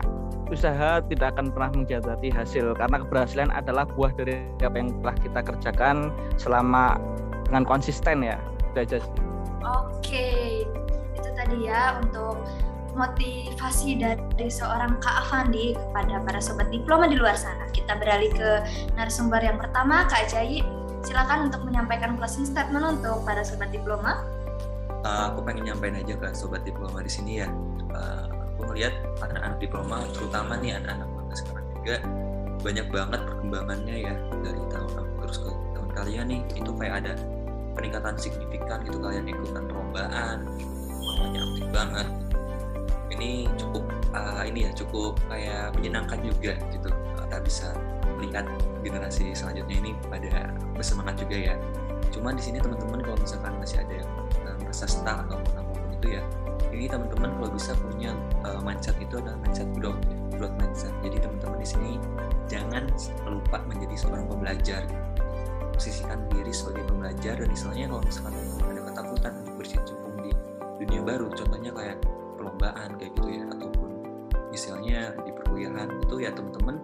[0.55, 5.41] usaha tidak akan pernah menjadi hasil karena keberhasilan adalah buah dari apa yang telah kita
[5.43, 7.03] kerjakan selama
[7.51, 8.39] dengan konsisten ya.
[8.71, 9.12] Itu aja sih.
[9.66, 10.62] Oke,
[11.19, 12.39] itu tadi ya untuk
[12.99, 17.70] motivasi dari seorang Kak Avandi kepada para sobat diploma di luar sana.
[17.70, 18.51] Kita beralih ke
[18.99, 20.66] narasumber yang pertama, Kak Ajayi.
[21.07, 24.26] Silakan untuk menyampaikan closing statement untuk para sobat diploma.
[25.07, 27.49] Uh, aku pengen nyampein aja ke sobat diploma di sini ya.
[27.94, 28.26] Uh,
[28.59, 31.96] aku melihat anak-anak diploma, terutama nih anak-anak maba sekarang juga
[32.59, 37.12] banyak banget perkembangannya ya dari tahun aku terus ke tahun kalian nih itu kayak ada
[37.78, 40.38] peningkatan signifikan gitu kalian ikutan perlombaan
[40.99, 42.07] makanya aktif banget
[43.19, 46.89] ini cukup uh, ini ya cukup kayak menyenangkan juga gitu.
[47.19, 47.69] Kita bisa
[48.16, 48.47] melihat
[48.81, 51.55] generasi selanjutnya ini pada bersemangat juga ya.
[52.14, 54.11] Cuma di sini teman-teman kalau misalkan masih ada yang
[54.62, 56.23] merasa stuck atau apa pun itu ya
[56.79, 58.14] ini teman-teman kalau bisa punya
[58.47, 60.95] uh, mindset itu adalah mindset growth ya, growth mindset.
[61.03, 61.91] Jadi teman-teman di sini
[62.47, 62.87] jangan
[63.27, 64.87] lupa menjadi seorang pembelajar.
[65.75, 68.35] Posisikan diri sebagai pembelajar dan misalnya kalau misalkan
[68.66, 70.31] ada ketakutan untuk berkecimpung di
[70.83, 71.97] dunia baru contohnya kayak
[72.59, 73.90] perlombaan kayak gitu ya ataupun
[74.50, 76.76] misalnya di perkuliahan itu ya teman-teman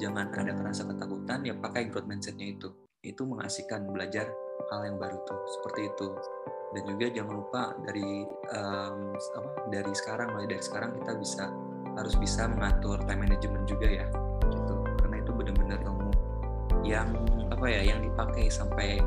[0.00, 2.72] jangan ada ngerasa ketakutan ya pakai growth mindsetnya itu.
[3.04, 4.32] Itu mengasihkan belajar
[4.72, 6.08] hal yang baru tuh seperti itu.
[6.72, 8.24] Dan juga jangan lupa dari
[8.56, 11.44] um, apa dari sekarang mulai dari sekarang kita bisa
[12.00, 14.06] harus bisa mengatur time management juga ya
[14.48, 14.74] gitu.
[15.04, 16.10] Karena itu benar-benar ilmu
[16.80, 17.12] yang
[17.52, 19.04] apa ya yang dipakai sampai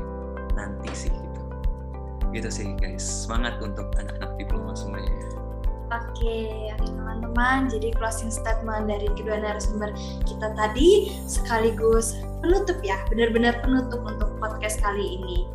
[0.54, 1.42] nanti sih gitu.
[2.30, 3.02] Gitu sih guys.
[3.02, 5.42] Semangat untuk anak-anak diploma semuanya
[5.94, 7.70] Oke, oke teman-teman.
[7.70, 9.94] Jadi closing statement dari kedua narasumber
[10.26, 15.46] kita tadi sekaligus penutup ya, benar-benar penutup untuk podcast kali ini.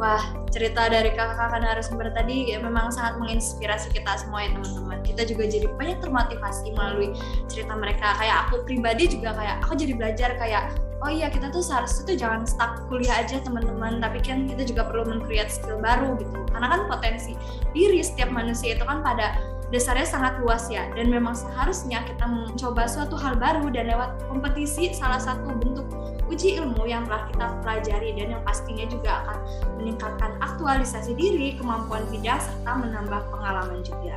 [0.00, 4.98] Wah, cerita dari kakak-kakak narasumber tadi ya memang sangat menginspirasi kita semua ya teman-teman.
[5.04, 7.12] Kita juga jadi banyak termotivasi melalui
[7.52, 8.16] cerita mereka.
[8.16, 10.72] Kayak aku pribadi juga kayak aku jadi belajar kayak
[11.02, 14.86] oh iya kita tuh seharusnya tuh jangan stuck kuliah aja teman-teman tapi kan kita juga
[14.86, 17.34] perlu men-create skill baru gitu karena kan potensi
[17.74, 19.34] diri setiap manusia itu kan pada
[19.72, 24.92] dasarnya sangat luas ya dan memang seharusnya kita mencoba suatu hal baru dan lewat kompetisi
[24.92, 25.88] salah satu bentuk
[26.28, 29.38] uji ilmu yang telah kita pelajari dan yang pastinya juga akan
[29.80, 34.16] meningkatkan aktualisasi diri, kemampuan bidang serta menambah pengalaman juga.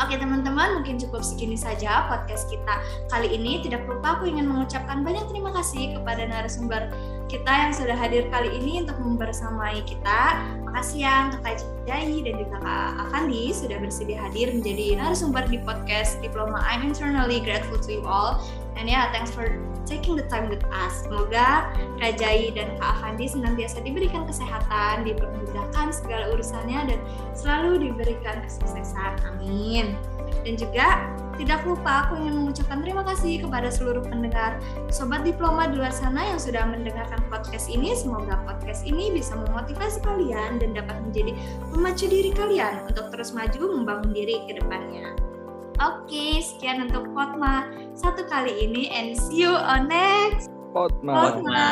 [0.00, 2.80] Oke teman-teman, mungkin cukup segini saja podcast kita
[3.12, 3.62] kali ini.
[3.62, 6.90] Tidak lupa aku ingin mengucapkan banyak terima kasih kepada narasumber
[7.28, 10.42] kita yang sudah hadir kali ini untuk membersamai kita.
[10.64, 15.58] Makasih ya untuk Kak Jai dan juga Kak Avandi sudah bersedia hadir menjadi narasumber di
[15.62, 18.38] podcast Diploma I'm Internally Grateful to you all.
[18.78, 21.02] And yeah, thanks for taking the time with us.
[21.04, 21.68] Semoga
[21.98, 26.98] Kak Jai dan Kak Avandi senantiasa diberikan kesehatan, dipermudahkan segala urusannya, dan
[27.34, 29.18] selalu diberikan kesuksesan.
[29.26, 29.98] Amin.
[30.42, 31.06] Dan juga
[31.40, 34.60] tidak lupa aku ingin mengucapkan terima kasih kepada seluruh pendengar
[34.92, 37.96] Sobat Diploma di luar sana yang sudah mendengarkan podcast ini.
[37.96, 41.32] Semoga podcast ini bisa memotivasi kalian dan dapat menjadi
[41.72, 45.16] memacu diri kalian untuk terus maju membangun diri ke depannya.
[45.80, 47.64] Oke, sekian untuk Potma
[47.96, 51.40] satu kali ini and see you on next Potma.
[51.42, 51.68] Potma.